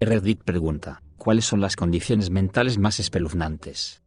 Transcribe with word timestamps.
Reddit 0.00 0.44
pregunta, 0.44 1.02
¿cuáles 1.16 1.44
son 1.44 1.60
las 1.60 1.74
condiciones 1.74 2.30
mentales 2.30 2.78
más 2.78 3.00
espeluznantes? 3.00 4.00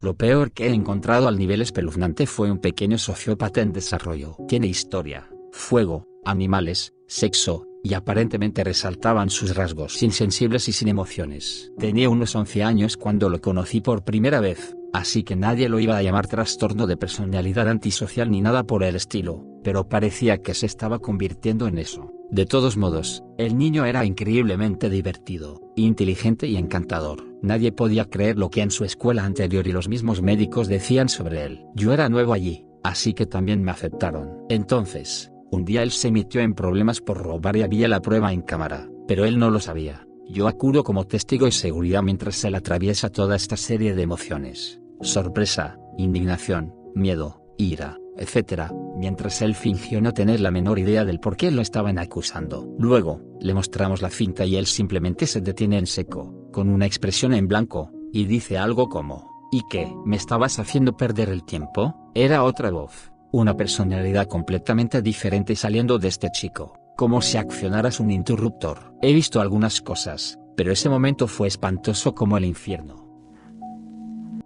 Lo 0.00 0.14
peor 0.14 0.52
que 0.52 0.68
he 0.68 0.72
encontrado 0.72 1.26
al 1.26 1.38
nivel 1.38 1.60
espeluznante 1.60 2.26
fue 2.26 2.52
un 2.52 2.58
pequeño 2.58 2.96
sociópata 2.96 3.62
en 3.62 3.72
desarrollo. 3.72 4.36
Tiene 4.46 4.68
historia, 4.68 5.28
fuego, 5.50 6.06
animales, 6.24 6.92
sexo, 7.08 7.66
y 7.82 7.94
aparentemente 7.94 8.62
resaltaban 8.62 9.28
sus 9.28 9.56
rasgos 9.56 10.00
insensibles 10.04 10.68
y 10.68 10.72
sin 10.72 10.86
emociones. 10.86 11.72
Tenía 11.78 12.08
unos 12.08 12.36
11 12.36 12.62
años 12.62 12.96
cuando 12.96 13.28
lo 13.28 13.40
conocí 13.40 13.80
por 13.80 14.04
primera 14.04 14.40
vez, 14.40 14.76
así 14.92 15.24
que 15.24 15.34
nadie 15.34 15.68
lo 15.68 15.80
iba 15.80 15.96
a 15.96 16.02
llamar 16.02 16.28
trastorno 16.28 16.86
de 16.86 16.96
personalidad 16.96 17.68
antisocial 17.68 18.30
ni 18.30 18.40
nada 18.40 18.64
por 18.64 18.84
el 18.84 18.94
estilo, 18.94 19.44
pero 19.66 19.88
parecía 19.88 20.38
que 20.42 20.54
se 20.54 20.64
estaba 20.64 21.00
convirtiendo 21.00 21.66
en 21.66 21.78
eso. 21.78 22.12
De 22.30 22.46
todos 22.46 22.76
modos, 22.76 23.24
el 23.36 23.58
niño 23.58 23.84
era 23.84 24.04
increíblemente 24.04 24.88
divertido, 24.88 25.60
inteligente 25.74 26.46
y 26.46 26.56
encantador. 26.56 27.24
Nadie 27.42 27.72
podía 27.72 28.04
creer 28.04 28.38
lo 28.38 28.48
que 28.48 28.62
en 28.62 28.70
su 28.70 28.84
escuela 28.84 29.24
anterior 29.24 29.66
y 29.66 29.72
los 29.72 29.88
mismos 29.88 30.22
médicos 30.22 30.68
decían 30.68 31.08
sobre 31.08 31.42
él. 31.42 31.64
Yo 31.74 31.92
era 31.92 32.08
nuevo 32.08 32.32
allí, 32.32 32.64
así 32.84 33.12
que 33.12 33.26
también 33.26 33.60
me 33.60 33.72
aceptaron. 33.72 34.38
Entonces, 34.48 35.32
un 35.50 35.64
día 35.64 35.82
él 35.82 35.90
se 35.90 36.12
metió 36.12 36.42
en 36.42 36.54
problemas 36.54 37.00
por 37.00 37.18
robar 37.18 37.56
y 37.56 37.62
había 37.62 37.88
la 37.88 38.00
prueba 38.00 38.32
en 38.32 38.42
cámara, 38.42 38.88
pero 39.08 39.24
él 39.24 39.36
no 39.36 39.50
lo 39.50 39.58
sabía. 39.58 40.06
Yo 40.28 40.46
acudo 40.46 40.84
como 40.84 41.08
testigo 41.08 41.48
y 41.48 41.52
seguridad 41.52 42.04
mientras 42.04 42.44
él 42.44 42.54
atraviesa 42.54 43.10
toda 43.10 43.34
esta 43.34 43.56
serie 43.56 43.96
de 43.96 44.02
emociones. 44.02 44.80
Sorpresa, 45.00 45.76
indignación, 45.98 46.72
miedo, 46.94 47.42
ira, 47.58 47.98
etc., 48.18 48.70
mientras 48.96 49.42
él 49.42 49.54
fingió 49.54 50.00
no 50.00 50.12
tener 50.12 50.40
la 50.40 50.50
menor 50.50 50.78
idea 50.78 51.04
del 51.04 51.20
por 51.20 51.36
qué 51.36 51.50
lo 51.50 51.62
estaban 51.62 51.98
acusando. 51.98 52.66
Luego, 52.78 53.20
le 53.40 53.54
mostramos 53.54 54.02
la 54.02 54.10
cinta 54.10 54.44
y 54.46 54.56
él 54.56 54.66
simplemente 54.66 55.26
se 55.26 55.40
detiene 55.40 55.78
en 55.78 55.86
seco, 55.86 56.48
con 56.52 56.68
una 56.68 56.86
expresión 56.86 57.34
en 57.34 57.48
blanco, 57.48 57.90
y 58.12 58.24
dice 58.24 58.58
algo 58.58 58.88
como, 58.88 59.48
¿y 59.52 59.62
qué? 59.70 59.92
¿Me 60.04 60.16
estabas 60.16 60.58
haciendo 60.58 60.96
perder 60.96 61.28
el 61.28 61.44
tiempo? 61.44 62.10
Era 62.14 62.42
otra 62.42 62.70
voz, 62.70 63.12
una 63.32 63.56
personalidad 63.56 64.26
completamente 64.26 65.02
diferente 65.02 65.54
saliendo 65.56 65.98
de 65.98 66.08
este 66.08 66.30
chico, 66.30 66.78
como 66.96 67.20
si 67.20 67.36
accionaras 67.36 68.00
un 68.00 68.10
interruptor. 68.10 68.94
He 69.02 69.12
visto 69.12 69.40
algunas 69.40 69.82
cosas, 69.82 70.38
pero 70.56 70.72
ese 70.72 70.88
momento 70.88 71.26
fue 71.26 71.48
espantoso 71.48 72.14
como 72.14 72.38
el 72.38 72.46
infierno. 72.46 73.06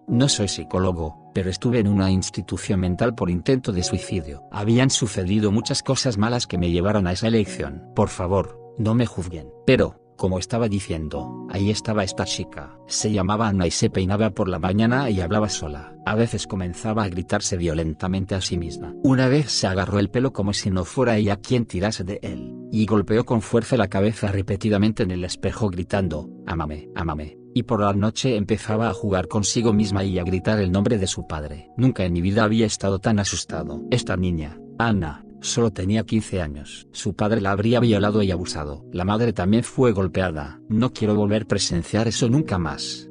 No 0.08 0.28
soy 0.28 0.48
psicólogo, 0.48 1.19
pero 1.34 1.50
estuve 1.50 1.78
en 1.78 1.88
una 1.88 2.10
institución 2.10 2.80
mental 2.80 3.14
por 3.14 3.30
intento 3.30 3.72
de 3.72 3.82
suicidio. 3.82 4.44
Habían 4.50 4.90
sucedido 4.90 5.52
muchas 5.52 5.82
cosas 5.82 6.18
malas 6.18 6.46
que 6.46 6.58
me 6.58 6.70
llevaron 6.70 7.06
a 7.06 7.12
esa 7.12 7.28
elección. 7.28 7.82
Por 7.94 8.08
favor, 8.08 8.58
no 8.78 8.94
me 8.94 9.06
juzguen. 9.06 9.48
Pero, 9.66 10.00
como 10.16 10.38
estaba 10.38 10.68
diciendo, 10.68 11.46
ahí 11.50 11.70
estaba 11.70 12.04
esta 12.04 12.24
chica. 12.24 12.76
Se 12.86 13.10
llamaba 13.10 13.48
Ana 13.48 13.66
y 13.66 13.70
se 13.70 13.88
peinaba 13.88 14.30
por 14.30 14.48
la 14.48 14.58
mañana 14.58 15.08
y 15.08 15.20
hablaba 15.20 15.48
sola. 15.48 15.94
A 16.04 16.14
veces 16.14 16.46
comenzaba 16.46 17.04
a 17.04 17.08
gritarse 17.08 17.56
violentamente 17.56 18.34
a 18.34 18.40
sí 18.40 18.58
misma. 18.58 18.94
Una 19.02 19.28
vez 19.28 19.50
se 19.50 19.66
agarró 19.66 19.98
el 19.98 20.10
pelo 20.10 20.32
como 20.32 20.52
si 20.52 20.70
no 20.70 20.84
fuera 20.84 21.16
ella 21.16 21.36
quien 21.36 21.64
tirase 21.64 22.04
de 22.04 22.20
él, 22.22 22.54
y 22.70 22.84
golpeó 22.84 23.24
con 23.24 23.40
fuerza 23.40 23.78
la 23.78 23.88
cabeza 23.88 24.30
repetidamente 24.30 25.04
en 25.04 25.10
el 25.10 25.24
espejo 25.24 25.70
gritando, 25.70 26.28
Amame, 26.46 26.90
amame 26.94 27.39
y 27.54 27.64
por 27.64 27.80
la 27.80 27.92
noche 27.92 28.36
empezaba 28.36 28.88
a 28.88 28.94
jugar 28.94 29.28
consigo 29.28 29.72
misma 29.72 30.04
y 30.04 30.18
a 30.18 30.24
gritar 30.24 30.60
el 30.60 30.72
nombre 30.72 30.98
de 30.98 31.06
su 31.06 31.26
padre. 31.26 31.70
Nunca 31.76 32.04
en 32.04 32.12
mi 32.12 32.20
vida 32.20 32.44
había 32.44 32.66
estado 32.66 32.98
tan 32.98 33.18
asustado. 33.18 33.82
Esta 33.90 34.16
niña, 34.16 34.58
Ana, 34.78 35.24
solo 35.40 35.70
tenía 35.72 36.04
15 36.04 36.40
años. 36.40 36.88
Su 36.92 37.14
padre 37.14 37.40
la 37.40 37.52
habría 37.52 37.80
violado 37.80 38.22
y 38.22 38.30
abusado. 38.30 38.84
La 38.92 39.04
madre 39.04 39.32
también 39.32 39.64
fue 39.64 39.92
golpeada. 39.92 40.60
No 40.68 40.92
quiero 40.92 41.14
volver 41.14 41.42
a 41.42 41.48
presenciar 41.48 42.08
eso 42.08 42.28
nunca 42.28 42.58
más. 42.58 43.09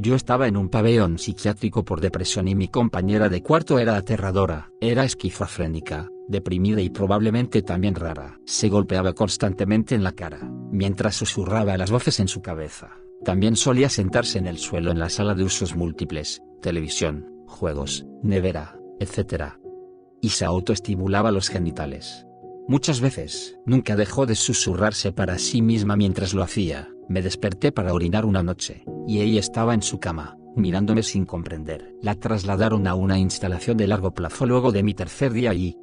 Yo 0.00 0.14
estaba 0.14 0.46
en 0.46 0.56
un 0.56 0.68
pabellón 0.68 1.18
psiquiátrico 1.18 1.84
por 1.84 2.00
depresión 2.00 2.46
y 2.46 2.54
mi 2.54 2.68
compañera 2.68 3.28
de 3.28 3.42
cuarto 3.42 3.80
era 3.80 3.96
aterradora, 3.96 4.70
era 4.80 5.04
esquizofrénica, 5.04 6.08
deprimida 6.28 6.80
y 6.80 6.88
probablemente 6.88 7.62
también 7.62 7.96
rara. 7.96 8.38
Se 8.46 8.68
golpeaba 8.68 9.14
constantemente 9.14 9.96
en 9.96 10.04
la 10.04 10.12
cara, 10.12 10.38
mientras 10.70 11.16
susurraba 11.16 11.76
las 11.76 11.90
voces 11.90 12.20
en 12.20 12.28
su 12.28 12.42
cabeza. 12.42 12.90
También 13.24 13.56
solía 13.56 13.88
sentarse 13.88 14.38
en 14.38 14.46
el 14.46 14.58
suelo 14.58 14.92
en 14.92 15.00
la 15.00 15.08
sala 15.08 15.34
de 15.34 15.42
usos 15.42 15.74
múltiples, 15.74 16.42
televisión, 16.62 17.26
juegos, 17.48 18.06
nevera, 18.22 18.78
etc. 19.00 19.54
Y 20.20 20.28
se 20.28 20.44
autoestimulaba 20.44 21.32
los 21.32 21.48
genitales. 21.48 22.24
Muchas 22.68 23.00
veces, 23.00 23.58
nunca 23.66 23.96
dejó 23.96 24.26
de 24.26 24.36
susurrarse 24.36 25.10
para 25.10 25.40
sí 25.40 25.60
misma 25.60 25.96
mientras 25.96 26.34
lo 26.34 26.44
hacía. 26.44 26.88
Me 27.08 27.22
desperté 27.22 27.72
para 27.72 27.94
orinar 27.94 28.24
una 28.24 28.42
noche, 28.42 28.84
y 29.06 29.20
ella 29.20 29.40
estaba 29.40 29.74
en 29.74 29.82
su 29.82 29.98
cama, 29.98 30.36
mirándome 30.56 31.02
sin 31.02 31.24
comprender. 31.24 31.94
La 32.02 32.14
trasladaron 32.14 32.86
a 32.86 32.94
una 32.94 33.18
instalación 33.18 33.76
de 33.76 33.86
largo 33.86 34.12
plazo 34.12 34.46
luego 34.46 34.72
de 34.72 34.82
mi 34.82 34.94
tercer 34.94 35.32
día 35.32 35.54
y, 35.54 35.76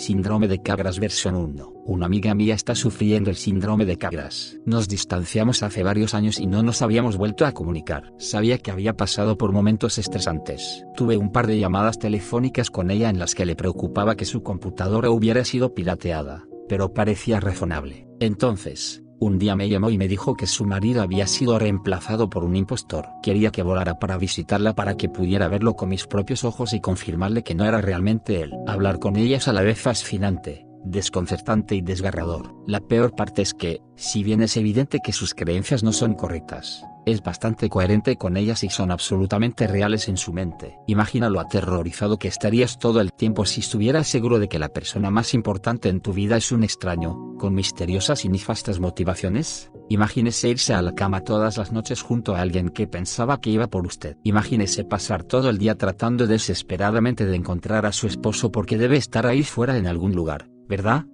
Síndrome 0.00 0.48
de 0.48 0.62
Cagras 0.62 0.98
versión 0.98 1.34
1. 1.34 1.74
Una 1.84 2.06
amiga 2.06 2.34
mía 2.34 2.54
está 2.54 2.74
sufriendo 2.74 3.28
el 3.28 3.36
síndrome 3.36 3.84
de 3.84 3.98
Cagras. 3.98 4.58
Nos 4.64 4.88
distanciamos 4.88 5.62
hace 5.62 5.82
varios 5.82 6.14
años 6.14 6.40
y 6.40 6.46
no 6.46 6.62
nos 6.62 6.80
habíamos 6.80 7.18
vuelto 7.18 7.44
a 7.44 7.52
comunicar. 7.52 8.14
Sabía 8.18 8.56
que 8.56 8.70
había 8.70 8.96
pasado 8.96 9.36
por 9.36 9.52
momentos 9.52 9.98
estresantes. 9.98 10.86
Tuve 10.96 11.18
un 11.18 11.32
par 11.32 11.46
de 11.46 11.58
llamadas 11.58 11.98
telefónicas 11.98 12.70
con 12.70 12.90
ella 12.90 13.10
en 13.10 13.18
las 13.18 13.34
que 13.34 13.44
le 13.44 13.56
preocupaba 13.56 14.16
que 14.16 14.24
su 14.24 14.42
computadora 14.42 15.10
hubiera 15.10 15.44
sido 15.44 15.74
pirateada, 15.74 16.46
pero 16.66 16.94
parecía 16.94 17.38
razonable. 17.38 18.08
Entonces, 18.20 19.02
un 19.20 19.38
día 19.38 19.54
me 19.54 19.68
llamó 19.68 19.90
y 19.90 19.98
me 19.98 20.08
dijo 20.08 20.34
que 20.34 20.46
su 20.46 20.64
marido 20.64 21.02
había 21.02 21.26
sido 21.26 21.58
reemplazado 21.58 22.30
por 22.30 22.42
un 22.42 22.56
impostor. 22.56 23.06
Quería 23.22 23.50
que 23.50 23.62
volara 23.62 23.98
para 23.98 24.16
visitarla 24.16 24.74
para 24.74 24.96
que 24.96 25.10
pudiera 25.10 25.46
verlo 25.46 25.76
con 25.76 25.90
mis 25.90 26.06
propios 26.06 26.42
ojos 26.42 26.72
y 26.72 26.80
confirmarle 26.80 27.44
que 27.44 27.54
no 27.54 27.66
era 27.66 27.82
realmente 27.82 28.40
él. 28.40 28.52
Hablar 28.66 28.98
con 28.98 29.16
ella 29.16 29.36
es 29.36 29.46
a 29.46 29.52
la 29.52 29.62
vez 29.62 29.78
fascinante, 29.78 30.66
desconcertante 30.84 31.74
y 31.74 31.82
desgarrador. 31.82 32.54
La 32.66 32.80
peor 32.80 33.14
parte 33.14 33.42
es 33.42 33.54
que, 33.54 33.80
si 33.96 34.22
bien 34.22 34.42
es 34.42 34.56
evidente 34.56 35.00
que 35.04 35.12
sus 35.12 35.34
creencias 35.34 35.82
no 35.82 35.92
son 35.92 36.14
correctas, 36.14 36.84
es 37.06 37.22
bastante 37.22 37.68
coherente 37.68 38.16
con 38.16 38.36
ellas 38.36 38.62
y 38.64 38.68
son 38.68 38.90
absolutamente 38.90 39.66
reales 39.66 40.08
en 40.08 40.16
su 40.16 40.32
mente. 40.32 40.76
Imagina 40.86 41.30
lo 41.30 41.40
aterrorizado 41.40 42.18
que 42.18 42.28
estarías 42.28 42.78
todo 42.78 43.00
el 43.00 43.12
tiempo 43.12 43.44
si 43.46 43.60
estuvieras 43.60 44.06
seguro 44.06 44.38
de 44.38 44.48
que 44.48 44.58
la 44.58 44.68
persona 44.68 45.10
más 45.10 45.34
importante 45.34 45.88
en 45.88 46.00
tu 46.00 46.12
vida 46.12 46.36
es 46.36 46.52
un 46.52 46.62
extraño, 46.62 47.36
con 47.38 47.54
misteriosas 47.54 48.24
y 48.24 48.28
nefastas 48.28 48.80
motivaciones. 48.80 49.70
Imagínese 49.88 50.48
irse 50.48 50.74
a 50.74 50.82
la 50.82 50.94
cama 50.94 51.22
todas 51.22 51.58
las 51.58 51.72
noches 51.72 52.02
junto 52.02 52.34
a 52.34 52.40
alguien 52.40 52.68
que 52.68 52.86
pensaba 52.86 53.40
que 53.40 53.50
iba 53.50 53.66
por 53.66 53.86
usted. 53.86 54.16
Imagínese 54.22 54.84
pasar 54.84 55.24
todo 55.24 55.50
el 55.50 55.58
día 55.58 55.74
tratando 55.74 56.26
desesperadamente 56.26 57.26
de 57.26 57.36
encontrar 57.36 57.86
a 57.86 57.92
su 57.92 58.06
esposo 58.06 58.52
porque 58.52 58.78
debe 58.78 58.96
estar 58.96 59.26
ahí 59.26 59.42
fuera 59.42 59.76
en 59.76 59.86
algún 59.86 60.14
lugar, 60.14 60.48
¿verdad? 60.70 61.04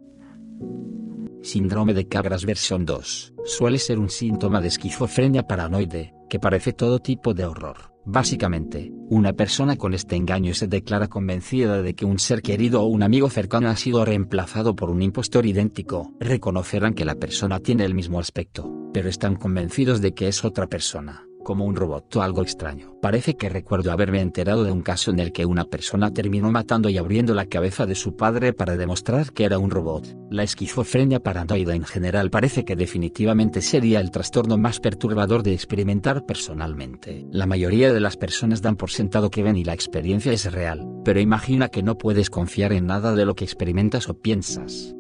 Síndrome 1.42 1.94
de 1.94 2.06
Cagras 2.06 2.44
versión 2.44 2.84
2. 2.84 3.34
Suele 3.44 3.78
ser 3.78 3.98
un 3.98 4.10
síntoma 4.10 4.60
de 4.60 4.68
esquizofrenia 4.68 5.46
paranoide, 5.46 6.12
que 6.28 6.38
parece 6.38 6.74
todo 6.74 6.98
tipo 6.98 7.32
de 7.32 7.46
horror. 7.46 7.94
Básicamente, 8.04 8.92
una 9.08 9.32
persona 9.32 9.76
con 9.76 9.94
este 9.94 10.14
engaño 10.14 10.54
se 10.54 10.68
declara 10.68 11.08
convencida 11.08 11.80
de 11.82 11.94
que 11.94 12.04
un 12.04 12.18
ser 12.18 12.42
querido 12.42 12.82
o 12.82 12.86
un 12.86 13.02
amigo 13.02 13.30
cercano 13.30 13.68
ha 13.68 13.76
sido 13.76 14.04
reemplazado 14.04 14.76
por 14.76 14.90
un 14.90 15.02
impostor 15.02 15.46
idéntico. 15.46 16.12
Reconocerán 16.20 16.94
que 16.94 17.06
la 17.06 17.14
persona 17.14 17.58
tiene 17.58 17.84
el 17.84 17.94
mismo 17.94 18.20
aspecto, 18.20 18.70
pero 18.92 19.08
están 19.08 19.36
convencidos 19.36 20.00
de 20.02 20.12
que 20.12 20.28
es 20.28 20.44
otra 20.44 20.66
persona 20.66 21.25
como 21.46 21.64
un 21.64 21.76
robot 21.76 22.16
o 22.16 22.22
algo 22.22 22.42
extraño. 22.42 22.98
Parece 23.00 23.36
que 23.36 23.48
recuerdo 23.48 23.92
haberme 23.92 24.20
enterado 24.20 24.64
de 24.64 24.72
un 24.72 24.82
caso 24.82 25.12
en 25.12 25.20
el 25.20 25.30
que 25.30 25.46
una 25.46 25.64
persona 25.64 26.12
terminó 26.12 26.50
matando 26.50 26.88
y 26.88 26.98
abriendo 26.98 27.34
la 27.34 27.46
cabeza 27.46 27.86
de 27.86 27.94
su 27.94 28.16
padre 28.16 28.52
para 28.52 28.76
demostrar 28.76 29.32
que 29.32 29.44
era 29.44 29.60
un 29.60 29.70
robot. 29.70 30.12
La 30.28 30.42
esquizofrenia 30.42 31.20
paranoide 31.20 31.76
en 31.76 31.84
general 31.84 32.30
parece 32.30 32.64
que 32.64 32.74
definitivamente 32.74 33.62
sería 33.62 34.00
el 34.00 34.10
trastorno 34.10 34.58
más 34.58 34.80
perturbador 34.80 35.44
de 35.44 35.52
experimentar 35.52 36.26
personalmente. 36.26 37.24
La 37.30 37.46
mayoría 37.46 37.92
de 37.92 38.00
las 38.00 38.16
personas 38.16 38.60
dan 38.60 38.74
por 38.74 38.90
sentado 38.90 39.30
que 39.30 39.44
ven 39.44 39.56
y 39.56 39.62
la 39.62 39.72
experiencia 39.72 40.32
es 40.32 40.52
real, 40.52 40.84
pero 41.04 41.20
imagina 41.20 41.68
que 41.68 41.84
no 41.84 41.96
puedes 41.96 42.28
confiar 42.28 42.72
en 42.72 42.86
nada 42.86 43.14
de 43.14 43.24
lo 43.24 43.36
que 43.36 43.44
experimentas 43.44 44.08
o 44.08 44.18
piensas. 44.18 44.96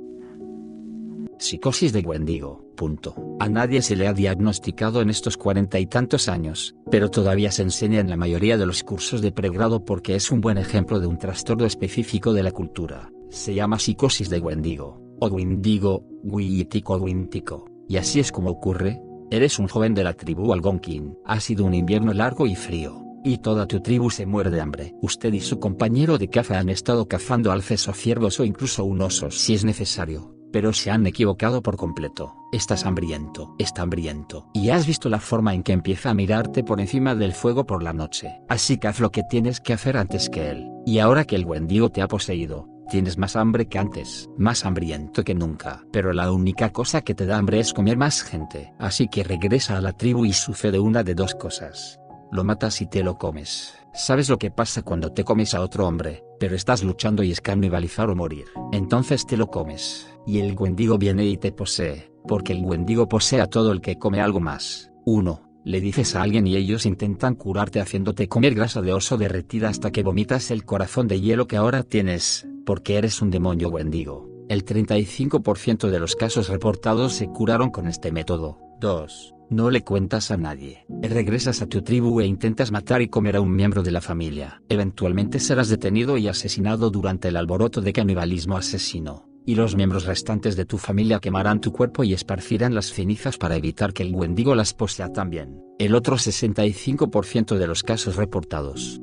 Psicosis 1.38 1.92
de 1.92 2.00
Wendigo. 2.00 2.64
Punto. 2.76 3.14
A 3.40 3.48
nadie 3.48 3.82
se 3.82 3.94
le 3.94 4.08
ha 4.08 4.14
diagnosticado 4.14 5.02
en 5.02 5.10
estos 5.10 5.36
cuarenta 5.36 5.78
y 5.78 5.86
tantos 5.86 6.28
años, 6.28 6.74
pero 6.90 7.10
todavía 7.10 7.50
se 7.50 7.62
enseña 7.62 8.00
en 8.00 8.08
la 8.08 8.16
mayoría 8.16 8.56
de 8.56 8.66
los 8.66 8.82
cursos 8.82 9.20
de 9.20 9.32
pregrado 9.32 9.84
porque 9.84 10.14
es 10.14 10.30
un 10.30 10.40
buen 10.40 10.56
ejemplo 10.56 10.98
de 10.98 11.06
un 11.06 11.18
trastorno 11.18 11.66
específico 11.66 12.32
de 12.32 12.42
la 12.42 12.52
cultura. 12.52 13.10
Se 13.30 13.54
llama 13.54 13.78
psicosis 13.78 14.30
de 14.30 14.38
Wendigo, 14.38 15.00
o 15.20 15.26
Wendigo, 15.28 16.06
Wiitico 16.22 16.96
Wintico. 16.96 17.66
Y 17.88 17.98
así 17.98 18.20
es 18.20 18.32
como 18.32 18.50
ocurre. 18.50 19.00
Eres 19.30 19.58
un 19.58 19.68
joven 19.68 19.92
de 19.94 20.04
la 20.04 20.14
tribu 20.14 20.52
Algonquin. 20.52 21.18
Ha 21.26 21.40
sido 21.40 21.64
un 21.64 21.74
invierno 21.74 22.14
largo 22.14 22.46
y 22.46 22.54
frío 22.54 23.02
y 23.24 23.38
toda 23.38 23.66
tu 23.66 23.80
tribu 23.80 24.08
se 24.08 24.24
muere 24.24 24.50
de 24.50 24.60
hambre. 24.60 24.94
Usted 25.02 25.32
y 25.32 25.40
su 25.40 25.58
compañero 25.58 26.16
de 26.16 26.28
caza 26.28 26.60
han 26.60 26.68
estado 26.68 27.08
cazando 27.08 27.50
alces 27.50 27.88
o 27.88 27.92
ciervos 27.92 28.38
o 28.38 28.44
incluso 28.44 28.84
un 28.84 29.02
oso 29.02 29.32
si 29.32 29.54
es 29.54 29.64
necesario 29.64 30.35
pero 30.56 30.72
se 30.72 30.90
han 30.90 31.06
equivocado 31.06 31.62
por 31.62 31.76
completo. 31.76 32.34
Estás 32.50 32.86
hambriento, 32.86 33.54
está 33.58 33.82
hambriento, 33.82 34.48
y 34.54 34.70
has 34.70 34.86
visto 34.86 35.10
la 35.10 35.20
forma 35.20 35.52
en 35.52 35.62
que 35.62 35.74
empieza 35.74 36.08
a 36.08 36.14
mirarte 36.14 36.64
por 36.64 36.80
encima 36.80 37.14
del 37.14 37.34
fuego 37.34 37.66
por 37.66 37.82
la 37.82 37.92
noche. 37.92 38.40
Así 38.48 38.78
que 38.78 38.88
haz 38.88 38.98
lo 38.98 39.12
que 39.12 39.22
tienes 39.22 39.60
que 39.60 39.74
hacer 39.74 39.98
antes 39.98 40.30
que 40.30 40.48
él. 40.48 40.66
Y 40.86 40.98
ahora 41.00 41.26
que 41.26 41.36
el 41.36 41.44
Wendigo 41.44 41.90
te 41.90 42.00
ha 42.00 42.08
poseído, 42.08 42.70
Tienes 42.88 43.18
más 43.18 43.36
hambre 43.36 43.66
que 43.66 43.78
antes, 43.78 44.30
más 44.38 44.64
hambriento 44.64 45.24
que 45.24 45.34
nunca, 45.34 45.82
pero 45.92 46.12
la 46.12 46.30
única 46.30 46.70
cosa 46.70 47.02
que 47.02 47.16
te 47.16 47.26
da 47.26 47.36
hambre 47.36 47.58
es 47.58 47.74
comer 47.74 47.98
más 47.98 48.22
gente. 48.22 48.72
Así 48.78 49.08
que 49.08 49.24
regresa 49.24 49.76
a 49.76 49.80
la 49.80 49.92
tribu 49.92 50.24
y 50.24 50.32
sucede 50.32 50.78
una 50.78 51.02
de 51.02 51.16
dos 51.16 51.34
cosas. 51.34 51.98
Lo 52.32 52.44
matas 52.44 52.80
y 52.80 52.86
te 52.86 53.02
lo 53.02 53.18
comes. 53.18 53.74
Sabes 53.92 54.28
lo 54.28 54.38
que 54.38 54.50
pasa 54.50 54.82
cuando 54.82 55.12
te 55.12 55.24
comes 55.24 55.54
a 55.54 55.62
otro 55.62 55.86
hombre, 55.86 56.22
pero 56.38 56.54
estás 56.54 56.82
luchando 56.82 57.22
y 57.22 57.32
es 57.32 57.40
canibalizar 57.40 58.10
o 58.10 58.14
morir. 58.14 58.44
Entonces 58.72 59.26
te 59.26 59.36
lo 59.36 59.46
comes, 59.48 60.06
y 60.26 60.40
el 60.40 60.56
Wendigo 60.58 60.98
viene 60.98 61.24
y 61.26 61.36
te 61.36 61.52
posee, 61.52 62.10
porque 62.26 62.52
el 62.52 62.64
Wendigo 62.64 63.08
posee 63.08 63.40
a 63.40 63.46
todo 63.46 63.72
el 63.72 63.80
que 63.80 63.98
come 63.98 64.20
algo 64.20 64.40
más. 64.40 64.90
1 65.04 65.46
le 65.66 65.80
dices 65.80 66.14
a 66.14 66.22
alguien 66.22 66.46
y 66.46 66.54
ellos 66.54 66.86
intentan 66.86 67.34
curarte 67.34 67.80
haciéndote 67.80 68.28
comer 68.28 68.54
grasa 68.54 68.82
de 68.82 68.92
oso 68.92 69.16
derretida 69.16 69.68
hasta 69.68 69.90
que 69.90 70.04
vomitas 70.04 70.52
el 70.52 70.64
corazón 70.64 71.08
de 71.08 71.20
hielo 71.20 71.48
que 71.48 71.56
ahora 71.56 71.82
tienes, 71.82 72.46
porque 72.64 72.98
eres 72.98 73.20
un 73.20 73.32
demonio 73.32 73.68
wendigo. 73.68 74.30
El 74.48 74.64
35% 74.64 75.90
de 75.90 75.98
los 75.98 76.14
casos 76.14 76.48
reportados 76.48 77.14
se 77.14 77.26
curaron 77.26 77.70
con 77.70 77.88
este 77.88 78.12
método. 78.12 78.60
2. 78.80 79.34
No 79.50 79.72
le 79.72 79.82
cuentas 79.82 80.30
a 80.30 80.36
nadie. 80.36 80.86
Regresas 81.02 81.60
a 81.62 81.66
tu 81.66 81.82
tribu 81.82 82.20
e 82.20 82.26
intentas 82.26 82.70
matar 82.70 83.02
y 83.02 83.08
comer 83.08 83.34
a 83.34 83.40
un 83.40 83.52
miembro 83.52 83.82
de 83.82 83.90
la 83.90 84.00
familia. 84.00 84.62
Eventualmente 84.68 85.40
serás 85.40 85.68
detenido 85.68 86.16
y 86.16 86.28
asesinado 86.28 86.90
durante 86.90 87.26
el 87.26 87.36
alboroto 87.36 87.80
de 87.80 87.92
canibalismo 87.92 88.56
asesino 88.56 89.35
y 89.46 89.54
los 89.54 89.76
miembros 89.76 90.04
restantes 90.04 90.56
de 90.56 90.66
tu 90.66 90.76
familia 90.76 91.20
quemarán 91.20 91.60
tu 91.60 91.72
cuerpo 91.72 92.04
y 92.04 92.12
esparcirán 92.12 92.74
las 92.74 92.92
cenizas 92.92 93.38
para 93.38 93.56
evitar 93.56 93.94
que 93.94 94.02
el 94.02 94.14
Wendigo 94.14 94.54
las 94.54 94.74
posea 94.74 95.12
también. 95.12 95.62
El 95.78 95.94
otro 95.94 96.16
65% 96.16 97.56
de 97.56 97.66
los 97.66 97.82
casos 97.82 98.16
reportados 98.16 99.00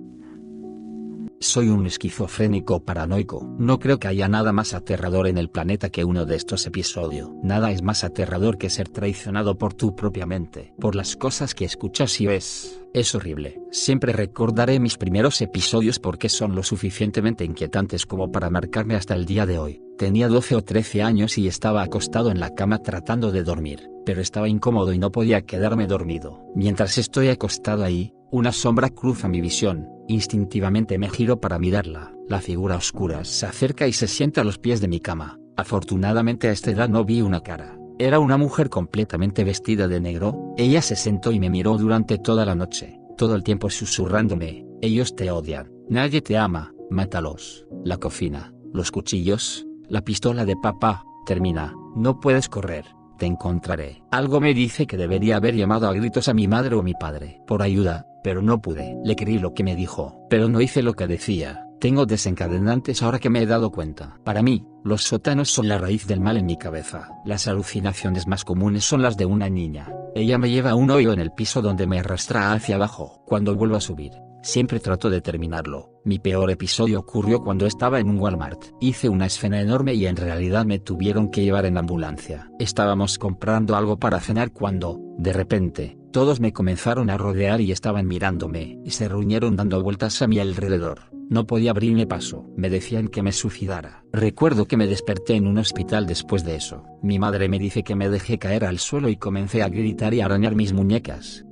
soy 1.43 1.69
un 1.69 1.85
esquizofrénico 1.85 2.83
paranoico. 2.83 3.45
No 3.59 3.79
creo 3.79 3.99
que 3.99 4.07
haya 4.07 4.27
nada 4.27 4.53
más 4.53 4.73
aterrador 4.73 5.27
en 5.27 5.37
el 5.37 5.49
planeta 5.49 5.89
que 5.89 6.05
uno 6.05 6.25
de 6.25 6.35
estos 6.35 6.65
episodios. 6.65 7.29
Nada 7.43 7.71
es 7.71 7.81
más 7.81 8.03
aterrador 8.03 8.57
que 8.57 8.69
ser 8.69 8.89
traicionado 8.89 9.57
por 9.57 9.73
tu 9.73 9.95
propia 9.95 10.25
mente, 10.25 10.73
por 10.79 10.95
las 10.95 11.15
cosas 11.15 11.53
que 11.53 11.65
escuchas 11.65 12.19
y 12.21 12.27
ves. 12.27 12.79
Es 12.93 13.13
horrible. 13.15 13.59
Siempre 13.71 14.13
recordaré 14.13 14.79
mis 14.79 14.97
primeros 14.97 15.41
episodios 15.41 15.99
porque 15.99 16.29
son 16.29 16.55
lo 16.55 16.63
suficientemente 16.63 17.43
inquietantes 17.43 18.05
como 18.05 18.31
para 18.31 18.49
marcarme 18.49 18.95
hasta 18.95 19.15
el 19.15 19.25
día 19.25 19.45
de 19.45 19.59
hoy. 19.59 19.81
Tenía 19.97 20.27
12 20.27 20.55
o 20.55 20.63
13 20.63 21.03
años 21.03 21.37
y 21.37 21.47
estaba 21.47 21.83
acostado 21.83 22.31
en 22.31 22.39
la 22.39 22.53
cama 22.55 22.79
tratando 22.79 23.31
de 23.31 23.43
dormir, 23.43 23.89
pero 24.05 24.21
estaba 24.21 24.47
incómodo 24.47 24.93
y 24.93 24.97
no 24.97 25.11
podía 25.11 25.41
quedarme 25.41 25.87
dormido. 25.87 26.45
Mientras 26.55 26.97
estoy 26.97 27.29
acostado 27.29 27.83
ahí, 27.83 28.13
una 28.31 28.51
sombra 28.51 28.89
cruza 28.89 29.27
mi 29.27 29.41
visión, 29.41 29.87
instintivamente 30.07 30.97
me 30.97 31.09
giro 31.09 31.39
para 31.39 31.59
mirarla, 31.59 32.13
la 32.27 32.41
figura 32.41 32.75
oscura 32.75 33.23
se 33.25 33.45
acerca 33.45 33.87
y 33.87 33.93
se 33.93 34.07
sienta 34.07 34.41
a 34.41 34.43
los 34.43 34.57
pies 34.57 34.81
de 34.81 34.87
mi 34.87 34.99
cama. 34.99 35.39
Afortunadamente 35.55 36.47
a 36.47 36.51
esta 36.51 36.71
edad 36.71 36.89
no 36.89 37.05
vi 37.05 37.21
una 37.21 37.41
cara. 37.41 37.77
Era 37.99 38.19
una 38.19 38.37
mujer 38.37 38.69
completamente 38.69 39.43
vestida 39.43 39.87
de 39.87 39.99
negro, 39.99 40.53
ella 40.57 40.81
se 40.81 40.95
sentó 40.95 41.31
y 41.31 41.39
me 41.39 41.49
miró 41.49 41.77
durante 41.77 42.17
toda 42.17 42.45
la 42.45 42.55
noche, 42.55 42.99
todo 43.17 43.35
el 43.35 43.43
tiempo 43.43 43.69
susurrándome, 43.69 44.65
ellos 44.81 45.15
te 45.15 45.29
odian, 45.29 45.71
nadie 45.89 46.21
te 46.21 46.37
ama, 46.37 46.73
mátalos, 46.89 47.67
la 47.83 47.97
cocina, 47.97 48.53
los 48.73 48.91
cuchillos, 48.91 49.67
la 49.87 50.01
pistola 50.01 50.43
de 50.43 50.55
papá, 50.55 51.03
termina, 51.25 51.75
no 51.95 52.19
puedes 52.19 52.49
correr, 52.49 52.85
te 53.19 53.27
encontraré. 53.27 54.03
Algo 54.11 54.41
me 54.41 54.55
dice 54.55 54.87
que 54.87 54.97
debería 54.97 55.37
haber 55.37 55.55
llamado 55.55 55.87
a 55.87 55.93
gritos 55.93 56.27
a 56.27 56.33
mi 56.33 56.47
madre 56.47 56.75
o 56.75 56.81
mi 56.81 56.93
padre, 56.93 57.41
por 57.45 57.61
ayuda, 57.61 58.07
pero 58.23 58.41
no 58.41 58.61
pude. 58.61 58.97
Le 59.03 59.15
creí 59.15 59.37
lo 59.37 59.53
que 59.53 59.63
me 59.63 59.75
dijo, 59.75 60.25
pero 60.29 60.49
no 60.49 60.61
hice 60.61 60.81
lo 60.81 60.93
que 60.93 61.07
decía. 61.07 61.67
Tengo 61.79 62.05
desencadenantes 62.05 63.03
ahora 63.03 63.19
que 63.19 63.29
me 63.29 63.41
he 63.41 63.45
dado 63.45 63.69
cuenta. 63.69 64.17
Para 64.23 64.41
mí, 64.41 64.65
los 64.85 65.03
sótanos 65.03 65.49
son 65.49 65.67
la 65.67 65.77
raíz 65.77 66.07
del 66.07 66.21
mal 66.21 66.37
en 66.37 66.45
mi 66.45 66.57
cabeza. 66.57 67.09
Las 67.25 67.47
alucinaciones 67.47 68.25
más 68.25 68.45
comunes 68.45 68.85
son 68.85 69.01
las 69.01 69.17
de 69.17 69.25
una 69.25 69.49
niña. 69.49 69.91
Ella 70.15 70.37
me 70.37 70.49
lleva 70.49 70.71
a 70.71 70.75
un 70.75 70.91
hoyo 70.91 71.11
en 71.11 71.19
el 71.19 71.31
piso 71.31 71.61
donde 71.61 71.85
me 71.85 71.99
arrastra 71.99 72.53
hacia 72.53 72.75
abajo. 72.75 73.21
Cuando 73.25 73.55
vuelvo 73.55 73.75
a 73.75 73.81
subir, 73.81 74.13
siempre 74.43 74.79
trato 74.79 75.09
de 75.09 75.21
terminarlo. 75.21 75.89
Mi 76.05 76.19
peor 76.19 76.51
episodio 76.51 76.99
ocurrió 76.99 77.39
cuando 77.39 77.65
estaba 77.65 77.99
en 77.99 78.09
un 78.09 78.19
Walmart. 78.19 78.61
Hice 78.79 79.09
una 79.09 79.25
escena 79.25 79.61
enorme 79.61 79.93
y 79.93 80.05
en 80.05 80.17
realidad 80.17 80.65
me 80.65 80.79
tuvieron 80.79 81.31
que 81.31 81.43
llevar 81.43 81.65
en 81.65 81.77
ambulancia. 81.77 82.51
Estábamos 82.59 83.17
comprando 83.17 83.75
algo 83.75 83.97
para 83.97 84.19
cenar 84.19 84.51
cuando, 84.51 84.99
de 85.17 85.33
repente, 85.33 85.97
todos 86.11 86.39
me 86.39 86.53
comenzaron 86.53 87.09
a 87.09 87.17
rodear 87.17 87.61
y 87.61 87.71
estaban 87.71 88.07
mirándome, 88.07 88.77
y 88.83 88.91
se 88.91 89.07
reunieron 89.07 89.55
dando 89.55 89.81
vueltas 89.81 90.21
a 90.21 90.27
mi 90.27 90.39
alrededor. 90.39 91.13
No 91.29 91.47
podía 91.47 91.71
abrirme 91.71 92.05
paso. 92.05 92.45
Me 92.55 92.69
decían 92.69 93.07
que 93.07 93.23
me 93.23 93.31
suicidara. 93.31 94.03
Recuerdo 94.11 94.67
que 94.67 94.77
me 94.77 94.85
desperté 94.85 95.33
en 95.35 95.47
un 95.47 95.57
hospital 95.57 96.05
después 96.05 96.43
de 96.43 96.55
eso. 96.55 96.83
Mi 97.01 97.17
madre 97.17 97.49
me 97.49 97.57
dice 97.57 97.81
que 97.81 97.95
me 97.95 98.09
dejé 98.09 98.37
caer 98.37 98.65
al 98.65 98.77
suelo 98.77 99.09
y 99.09 99.15
comencé 99.15 99.63
a 99.63 99.69
gritar 99.69 100.13
y 100.13 100.21
arañar 100.21 100.53
mis 100.53 100.73
muñecas. 100.73 101.45